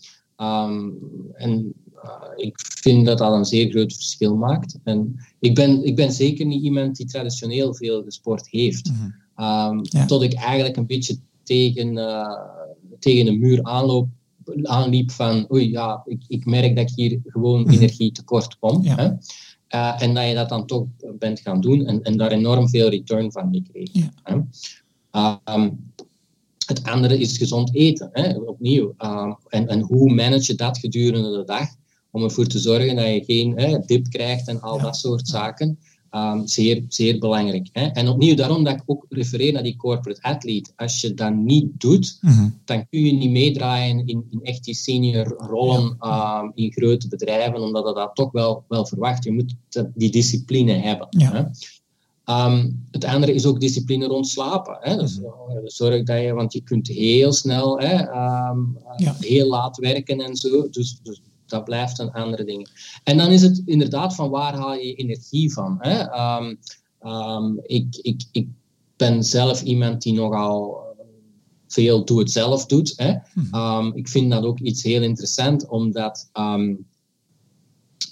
[1.33, 1.73] en
[2.03, 4.77] uh, ik vind dat dat een zeer groot verschil maakt.
[4.83, 8.89] En ik ben, ik ben zeker niet iemand die traditioneel veel gesport heeft.
[8.89, 9.79] Mm -hmm.
[9.95, 12.39] um, Tot ik eigenlijk een beetje tegen, uh,
[12.99, 14.07] tegen een muur aanloop,
[14.63, 17.73] aanliep van oei, ja, ik, ik merk dat ik hier gewoon mm -hmm.
[17.73, 18.83] energie tekort kom.
[18.83, 18.95] Ja.
[18.95, 19.09] Hè?
[19.75, 20.85] Uh, en dat je dat dan toch
[21.19, 24.11] bent gaan doen en, en daar enorm veel return van gekregen.
[24.23, 24.41] Ja.
[25.11, 25.53] Hè?
[25.53, 25.91] Um,
[26.65, 28.93] het andere is gezond eten, hè, opnieuw.
[28.99, 31.67] Uh, en, en hoe manage je dat gedurende de dag?
[32.17, 35.79] om ervoor te zorgen dat je geen hè, dip krijgt en al dat soort zaken.
[36.17, 37.69] Um, zeer, zeer belangrijk.
[37.71, 37.85] Hè?
[37.85, 40.71] En opnieuw, daarom dat ik ook refereer naar die corporate athlete.
[40.75, 42.49] Als je dat niet doet, mhm.
[42.65, 47.61] dan kun je niet meedraaien in, in echt die senior rollen um, in grote bedrijven,
[47.61, 49.23] omdat dat, dat toch wel, wel verwacht.
[49.23, 49.55] Je moet
[49.93, 51.07] die discipline hebben.
[51.09, 51.43] Hè?
[52.29, 54.77] Um, het andere is ook discipline rond slapen.
[54.79, 54.95] Hè?
[54.95, 55.31] Dus, mhm.
[55.63, 57.99] zorg dat je, want je kunt heel snel hè,
[58.49, 59.15] um, ja.
[59.19, 60.69] heel laat werken en zo.
[60.69, 62.67] Dus, dus dat blijft een andere ding.
[63.03, 65.77] En dan is het inderdaad van waar haal je energie van?
[65.79, 66.01] Hè?
[66.37, 66.59] Um,
[67.01, 68.47] um, ik, ik, ik
[68.95, 70.85] ben zelf iemand die nogal
[71.67, 72.93] veel doe-het-zelf doet.
[72.95, 73.13] Hè?
[73.77, 76.85] Um, ik vind dat ook iets heel interessant, omdat um,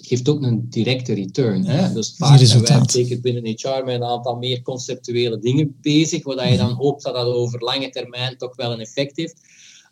[0.06, 1.64] geeft ook een directe return.
[1.64, 1.92] Hè?
[1.92, 6.50] Dus vaak zijn wij zeker binnen HR met een aantal meer conceptuele dingen bezig, waar
[6.50, 9.40] je dan hoopt dat dat over lange termijn toch wel een effect heeft.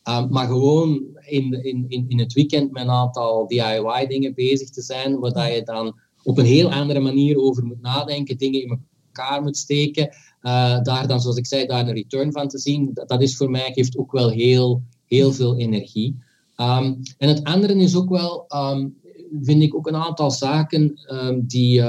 [0.09, 4.83] Um, maar gewoon in, in, in, in het weekend met een aantal DIY-dingen bezig te
[4.83, 9.43] zijn, waar je dan op een heel andere manier over moet nadenken, dingen in elkaar
[9.43, 10.09] moet steken.
[10.43, 13.37] Uh, daar dan, zoals ik zei, daar een return van te zien, dat, dat is
[13.37, 16.17] voor mij, geeft ook wel heel, heel veel energie.
[16.57, 18.97] Um, en het andere is ook wel, um,
[19.43, 21.01] vind ik ook een aantal zaken
[21.47, 21.83] die,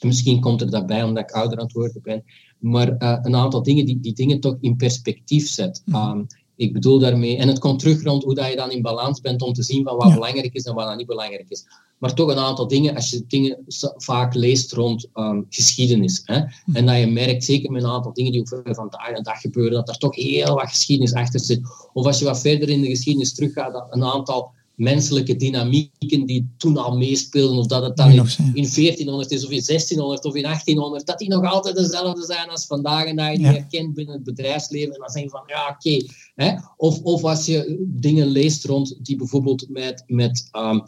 [0.00, 2.24] misschien komt er daarbij omdat ik ouder aan het worden ben,
[2.58, 5.82] maar uh, een aantal dingen die, die dingen toch in perspectief zet.
[5.86, 6.26] Um,
[6.56, 9.42] ik bedoel daarmee, en het komt terug rond hoe dat je dan in balans bent
[9.42, 11.66] om te zien van wat belangrijk is en wat dan niet belangrijk is.
[11.98, 13.64] Maar toch een aantal dingen, als je dingen
[13.96, 16.76] vaak leest rond um, geschiedenis, hè, hm.
[16.76, 19.40] en dat je merkt, zeker met een aantal dingen die ook van dag en dag
[19.40, 21.60] gebeuren, dat er toch heel wat geschiedenis achter zit.
[21.92, 26.54] Of als je wat verder in de geschiedenis teruggaat, dat een aantal menselijke dynamieken die
[26.56, 30.34] toen al meespeelden, of dat het dan in, in, 1400 is, of in 1600 of
[30.34, 33.94] in 1800, dat die nog altijd dezelfde zijn als vandaag en dat je die herkent
[33.94, 36.04] binnen het bedrijfsleven en dan zeg je van, ja, oké.
[36.34, 40.82] Okay, of, of als je dingen leest rond die bijvoorbeeld met, met um,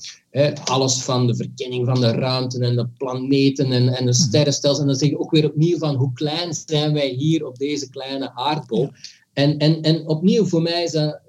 [0.65, 4.21] alles van de verkenning van de ruimte en de planeten en, en de mhm.
[4.21, 7.57] sterrenstelsel, en dan zeg je ook weer opnieuw van, hoe klein zijn wij hier op
[7.59, 8.91] deze kleine aardbol.
[9.33, 11.21] En, en, en opnieuw, voor mij is dat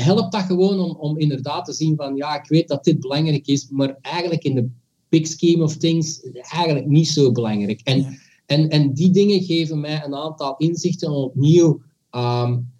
[0.00, 3.46] helpt dat gewoon om, om inderdaad te zien van ja, ik weet dat dit belangrijk
[3.46, 4.68] is, maar eigenlijk in de
[5.08, 7.80] big scheme of things eigenlijk niet zo belangrijk.
[7.84, 11.80] En, en, en die dingen geven mij een aantal inzichten om opnieuw
[12.10, 12.70] um,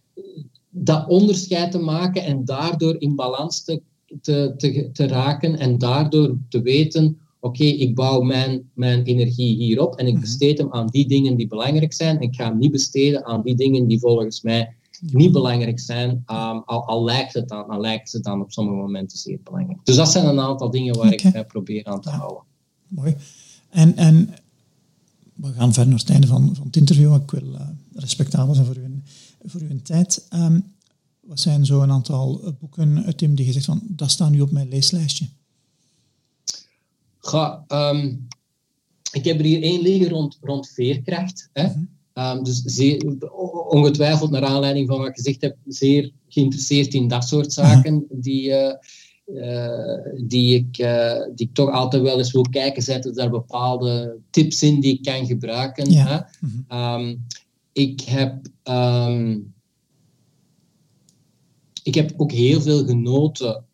[0.70, 3.82] dat onderscheid te maken en daardoor in balans te,
[4.20, 9.94] te, te, te raken en daardoor te weten oké, ik bouw mijn, mijn energie hierop
[9.94, 10.20] en ik Mhm.
[10.20, 12.16] besteed hem aan die dingen die belangrijk zijn.
[12.16, 16.10] En ik ga hem niet besteden aan die dingen die volgens mij niet belangrijk zijn,
[16.10, 19.78] um, al, al, lijkt het dan, al lijkt het dan op sommige momenten zeer belangrijk.
[19.84, 22.16] Dus dat zijn een aantal dingen waar ik uh, probeer aan te Ja.
[22.16, 22.42] houden.
[22.88, 23.16] Mooi.
[23.68, 24.34] En, en
[25.34, 27.14] we gaan verder naar het einde van, van het interview.
[27.14, 27.60] Ik wil uh,
[27.94, 29.00] respectabel zijn voor uw,
[29.44, 30.26] voor uw tijd.
[30.34, 30.64] Um,
[31.20, 34.40] wat zijn zo een aantal uh, boeken, Tim, die je zegt van, dat staan nu
[34.40, 35.26] op mijn leeslijstje?
[37.18, 38.28] Ga, um,
[39.12, 41.50] ik heb er hier één liggen rond, rond veerkracht.
[41.52, 41.66] Hè?
[41.66, 41.84] Mhm.
[42.18, 43.18] Um, dus zeer,
[43.68, 48.48] ongetwijfeld naar aanleiding van wat ik gezegd heb, zeer geïnteresseerd in dat soort zaken die,
[48.48, 48.72] uh,
[49.26, 52.82] uh, die, ik, uh, die ik toch altijd wel eens wil kijken.
[52.82, 55.90] Zetten daar bepaalde tips in die ik kan gebruiken.
[55.90, 56.28] Ja.
[56.68, 56.94] Hè?
[56.94, 57.26] Um,
[57.72, 58.46] ik heb...
[58.64, 59.52] Um,
[61.82, 63.64] ik heb ook heel veel genoten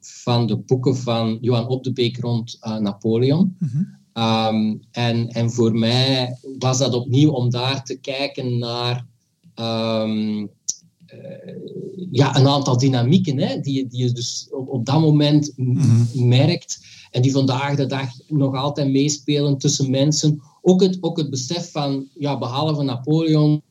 [0.00, 3.56] van de boeken van Johan Op de Beek rond Napoleon.
[3.58, 3.82] Mhm.
[4.18, 9.06] Um, en, en voor mij was dat opnieuw om daar te kijken naar
[9.54, 10.48] um, uh,
[12.10, 16.28] ja, een aantal dynamieken hè, die, die je dus op, op dat moment Mhm.
[16.28, 16.78] merkt
[17.10, 20.42] en die vandaag de dag nog altijd meespelen tussen mensen.
[20.62, 23.62] Ook het, ook het besef van, ja, behalve Napoleon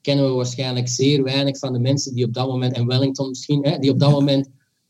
[0.00, 3.64] kennen we waarschijnlijk zeer weinig van de mensen die op dat moment, en Wellington misschien,
[3.64, 4.48] hè, die op dat moment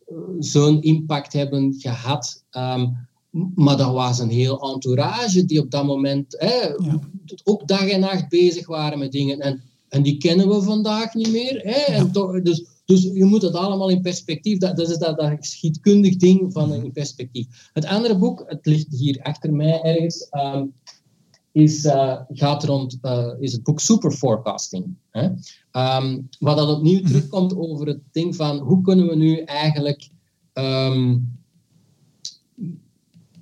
[0.09, 2.45] uh, zo'n impact hebben gehad.
[2.51, 2.97] Um,
[3.55, 6.99] maar dat was een heel entourage die op dat moment hè, Ja.
[7.45, 9.39] ook dag en nacht bezig waren met dingen.
[9.39, 11.61] En, en die kennen we vandaag niet meer.
[11.64, 11.93] Hè?
[11.95, 14.59] En toch, dus, dus je moet het allemaal in perspectief.
[14.59, 17.70] Dat, dat is dat, dat geschiedkundig ding van in perspectief.
[17.72, 20.72] Het andere boek, het ligt hier achter mij ergens, um,
[21.53, 24.85] is, uh, gaat rond, uh, is het boek Super Forecasting.
[25.11, 25.28] Hè?
[25.97, 27.07] Um, wat dat opnieuw Mhm.
[27.07, 30.09] terugkomt over het ding van hoe kunnen we nu eigenlijk
[30.55, 31.39] um,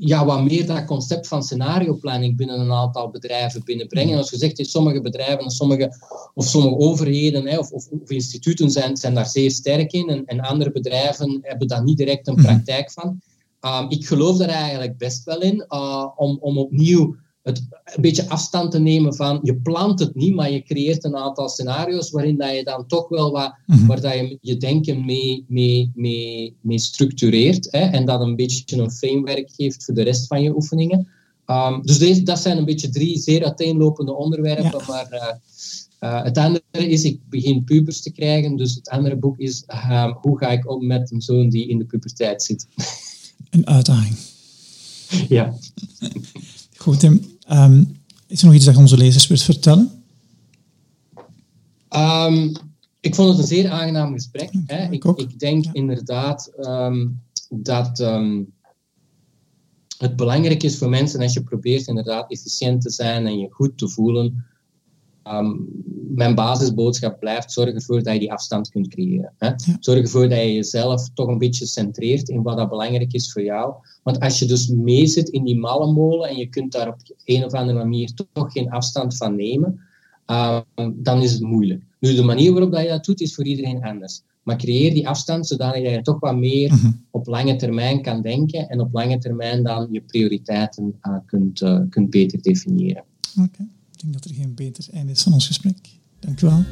[0.05, 4.13] ja, wat meer dat concept van scenarioplanning binnen een aantal bedrijven binnenbrengen.
[4.13, 5.97] En als gezegd is, sommige bedrijven sommige,
[6.35, 10.25] of sommige overheden hè, of, of, of, instituten zijn, zijn daar zeer sterk in en,
[10.25, 13.21] en andere bedrijven hebben daar niet direct een praktijk van.
[13.61, 18.29] Um, ik geloof daar eigenlijk best wel in uh, om, om opnieuw het een beetje
[18.29, 22.37] afstand te nemen van je plant het niet, maar je creëert een aantal scenario's waarin
[22.37, 23.87] dat je dan toch wel wat, Mhm.
[23.87, 28.77] waar dat je je denken mee, mee, mee, mee structureert hè, en dat een beetje
[28.77, 31.09] een framework geeft voor de rest van je oefeningen.
[31.47, 34.85] Um, dus deze, dat zijn een beetje drie zeer uiteenlopende onderwerpen, Ja.
[34.89, 35.29] maar uh,
[36.11, 40.13] uh, het andere is, ik begin pubers te krijgen, dus het andere boek is, um,
[40.21, 42.67] hoe ga ik om met een zoon die in de puberteit zit.
[43.51, 44.17] Een uitdaging.
[45.29, 45.55] ja.
[46.77, 47.32] Goed, Tim.
[47.51, 50.05] Um, is er nog iets dat je onze lezers wilt vertellen?
[51.97, 52.53] Um,
[53.01, 54.51] ik vond het een zeer aangenaam gesprek.
[54.67, 54.91] Hè.
[54.91, 55.71] Ik, ik, ik, denk ja.
[55.73, 57.99] inderdaad um, dat
[59.99, 63.79] het belangrijk is voor mensen als je probeert inderdaad efficiënt te zijn en je goed
[63.79, 64.45] te voelen.
[66.15, 69.33] Mijn basisboodschap blijft zorg ervoor dat je die afstand kunt creëren.
[69.39, 69.47] Hè.
[69.47, 69.57] Ja.
[69.81, 73.43] Zorg ervoor dat je jezelf toch een beetje centreert in wat dat belangrijk is voor
[73.43, 73.75] jou.
[74.03, 77.45] Want als je dus meezit in die malle molen en je kunt daar op een
[77.45, 79.81] of andere manier toch geen afstand van nemen,
[80.27, 81.83] um, dan is het moeilijk.
[81.99, 84.23] Nu, de manier waarop dat je dat doet, is voor iedereen anders.
[84.43, 86.91] Maar creëer die afstand zodat je toch wat meer Mhm.
[87.11, 91.81] op lange termijn kan denken en op lange termijn dan je prioriteiten uh, kunt, uh,
[91.91, 93.05] kunt beter definiëren.
[93.39, 93.69] Oké, okay.
[94.03, 95.89] Denk dat er geen beter einde is van ons gesprek.
[96.21, 96.65] Dank u wel.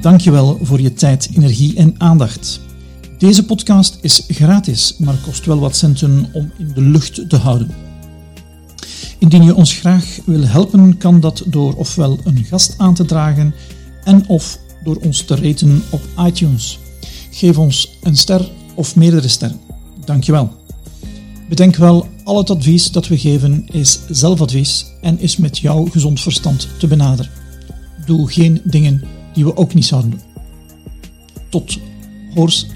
[0.00, 2.60] Dankjewel voor je tijd, energie en aandacht.
[3.18, 7.74] Deze podcast is gratis, maar kost wel wat centen om in de lucht te houden.
[9.18, 13.54] Indien je ons graag wil helpen, kan dat door ofwel een gast aan te dragen
[14.02, 16.78] en of door ons te raten op iTunes.
[17.30, 19.60] Geef ons een ster of meerdere sterren.
[20.04, 20.52] Dankjewel.
[21.48, 26.20] Bedenk wel, al het advies dat we geven is zelfadvies en is met jouw gezond
[26.20, 27.30] verstand te benaderen.
[28.06, 29.02] Doe geen dingen
[29.34, 30.20] die we ook niet zouden doen.
[31.50, 31.78] Tot
[32.34, 32.66] hoors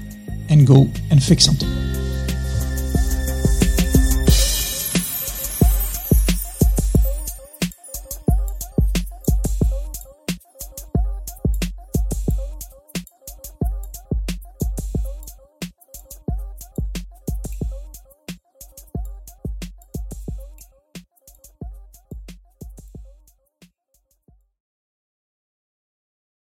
[0.47, 1.71] en go en fix something.